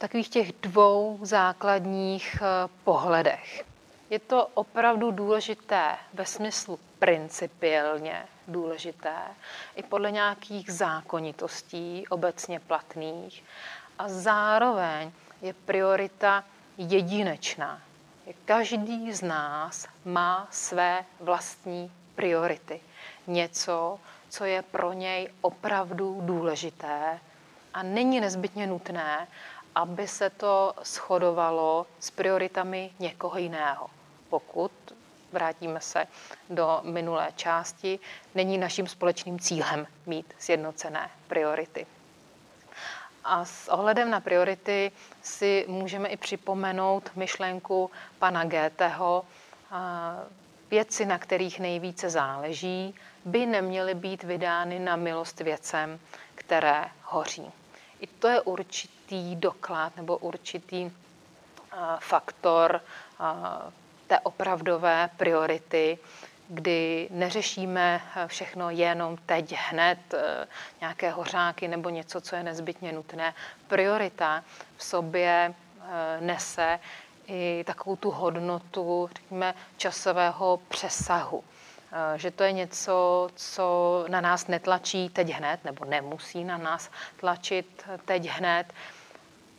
[0.00, 3.64] takových těch dvou základních eh, pohledech.
[4.10, 9.14] Je to opravdu důležité ve smyslu principiálně důležité,
[9.76, 13.44] i podle nějakých zákonitostí obecně platných.
[13.98, 15.12] A zároveň
[15.42, 16.44] je priorita
[16.78, 17.80] jedinečná.
[18.44, 22.80] Každý z nás má své vlastní priority.
[23.26, 23.98] Něco,
[24.28, 27.20] co je pro něj opravdu důležité
[27.74, 29.26] a není nezbytně nutné,
[29.74, 33.90] aby se to shodovalo s prioritami někoho jiného.
[34.28, 34.72] Pokud,
[35.32, 36.06] vrátíme se
[36.50, 37.98] do minulé části,
[38.34, 41.86] není naším společným cílem mít sjednocené priority.
[43.24, 44.92] A s ohledem na priority
[45.22, 49.24] si můžeme i připomenout myšlenku pana Goetheho,
[50.70, 52.94] věci, na kterých nejvíce záleží,
[53.24, 56.00] by neměly být vydány na milost věcem,
[56.34, 57.52] které hoří.
[58.00, 58.40] I to je
[59.10, 60.90] určitý doklad nebo určitý
[61.98, 62.80] faktor
[64.06, 65.98] té opravdové priority,
[66.48, 69.98] kdy neřešíme všechno jenom teď, hned,
[70.80, 73.34] nějaké hořáky nebo něco, co je nezbytně nutné.
[73.68, 74.44] Priorita
[74.76, 75.54] v sobě
[76.20, 76.78] nese
[77.26, 81.44] i takovou tu hodnotu, řekněme, časového přesahu.
[81.92, 86.90] Eh, že to je něco, co na nás netlačí teď hned, nebo nemusí na nás
[87.20, 88.72] tlačit teď hned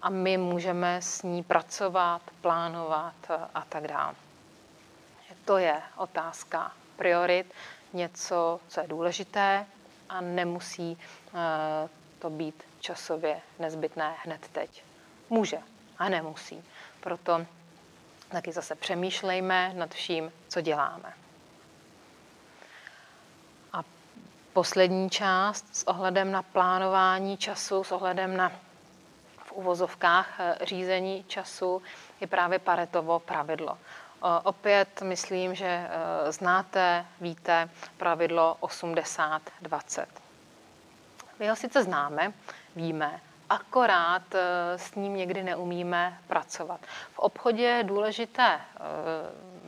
[0.02, 3.16] a my můžeme s ní pracovat, plánovat
[3.54, 4.16] a tak dále.
[5.46, 7.54] To je otázka priorit,
[7.94, 9.66] něco, co je důležité
[10.10, 10.98] a nemusí
[11.34, 14.84] eh, to být časově nezbytné hned teď.
[15.30, 15.58] Může
[15.98, 16.64] a nemusí.
[17.00, 17.46] Proto
[18.30, 21.14] taky zase přemýšlejme nad vším, co děláme.
[24.54, 28.52] poslední část s ohledem na plánování času, s ohledem na
[29.54, 31.82] uvozovkách eh, řízení času
[32.22, 33.78] je právě Paretovo pravidlo.
[34.44, 40.06] Opět myslím, že eh, znáte, víte pravidlo 80-20.
[41.40, 42.34] My ho sice známe,
[42.76, 43.20] víme,
[43.50, 46.80] akorát eh, s ním někdy neumíme pracovat.
[47.14, 48.62] V obchodě je důležité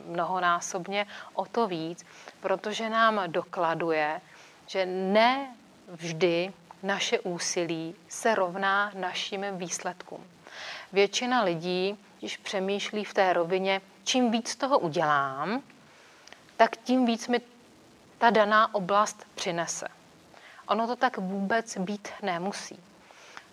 [0.06, 2.06] mnohonásobně o to víc,
[2.40, 4.20] protože nám dokladuje,
[4.66, 5.54] že ne
[5.88, 6.52] vždy
[6.84, 10.26] naše úsilí se rovná našim výsledkům.
[10.92, 15.62] Většina lidí, když přemýšlí v té rovině, čím víc toho udělám,
[16.56, 17.40] tak tím víc mi
[18.18, 19.88] ta daná oblast přinese.
[20.66, 22.80] Ono to tak vůbec být nemusí.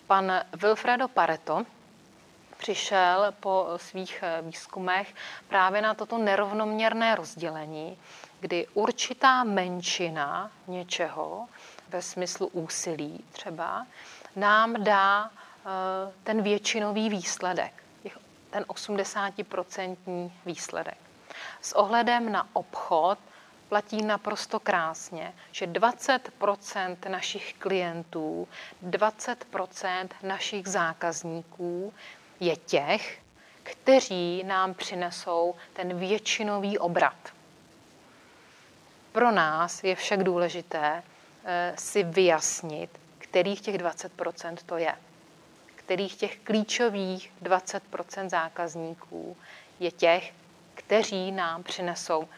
[0.06, 1.66] Pan Wilfredo Pareto
[2.58, 5.14] přišel po svých výzkumech
[5.48, 7.98] právě na toto nerovnoměrné rozdělení,
[8.40, 11.48] kdy určitá menšina něčeho,
[11.92, 13.86] ve smyslu úsilí třeba,
[14.36, 17.84] nám dá eh, ten většinový výsledek,
[18.50, 20.98] ten 80% výsledek.
[21.62, 23.18] S ohledem na obchod
[23.68, 28.48] platí naprosto krásně, že 20% našich klientů,
[28.86, 31.94] 20% našich zákazníků
[32.40, 33.18] je těch,
[33.62, 37.32] kteří nám přinesou ten většinový obrat.
[39.12, 41.02] Pro nás je však důležité
[41.78, 44.94] si vyjasnit, kterých těch 20% to je.
[45.76, 49.36] Kterých těch klíčových 20% zákazníků
[49.80, 50.32] je těch,
[50.74, 52.28] kteří nám přinesou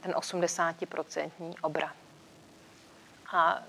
[0.00, 1.92] ten 80% obrat.
[3.32, 3.62] A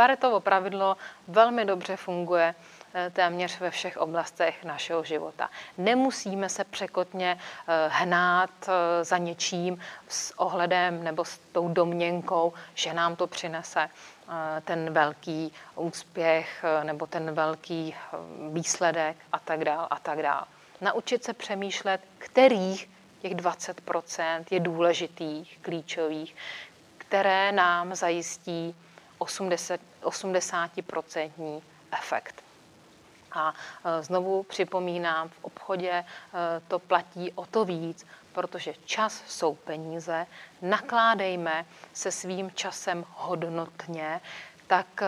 [0.00, 0.96] Paretovo pravidlo
[1.28, 2.79] velmi dobře funguje eh,
[3.12, 5.50] téměř ve všech oblastech našeho života.
[5.78, 7.38] Nemusíme se překotně
[7.68, 13.88] eh, hnát eh, za něčím s ohledem nebo s tou domněnkou, že nám to přinese
[14.64, 17.94] ten velký úspěch nebo ten velký
[18.52, 20.44] výsledek a tak dále a tak dále.
[20.80, 22.90] Naučit se přemýšlet, kterých
[23.22, 26.36] těch 20% je důležitých, klíčových,
[26.98, 28.74] které nám zajistí
[29.18, 31.62] 80, 80%
[31.92, 32.49] efekt.
[33.32, 33.54] A
[33.84, 36.04] e, znovu připomínám, v obchodě e,
[36.68, 40.26] to platí o to víc, protože čas jsou peníze,
[40.62, 44.20] nakládejme se svým časem hodnotně,
[44.66, 45.02] tak,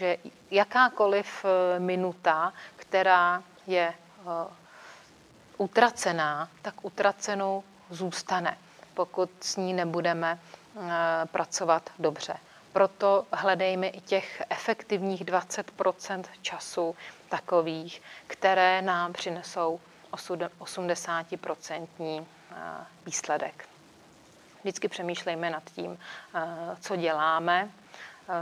[0.00, 0.16] e,
[0.50, 1.44] jakákoliv
[1.78, 3.94] minuta, která je
[5.58, 8.58] utracená, tak utracenou zůstane,
[8.94, 10.38] pokud s ní nebudeme
[11.32, 12.36] pracovat dobře.
[12.72, 16.96] Proto hledejme i těch efektivních 20% času
[17.28, 19.80] takových, které nám přinesou
[20.58, 22.24] 80 eh,
[23.06, 23.68] výsledek.
[24.60, 25.98] Vždycky přemýšlejme nad tím,
[26.34, 26.40] eh,
[26.80, 27.70] co děláme,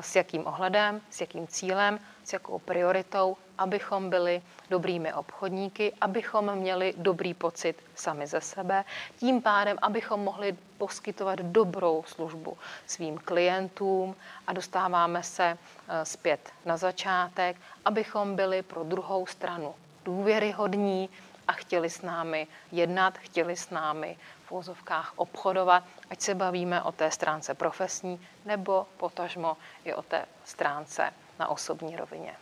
[0.01, 6.95] s jakým ohledem, s jakým cílem, s jakou prioritou, abychom byli dobrými obchodníky, abychom měli
[6.97, 8.85] dobrý pocit sami ze sebe,
[9.19, 15.45] tím pádem, abychom mohli poskytovat dobrou službu svým klientům a dostáváme se
[15.89, 21.11] e, zpět na začátek, abychom byli pro druhou stranu důvěryhodní
[21.49, 24.17] a chtěli s námi jednat, chtěli s námi
[24.47, 30.27] v vozovkách obchodovat, ať se bavíme o té stránce profesní nebo potažmo i o té
[30.45, 32.37] stránce na osobní rovině.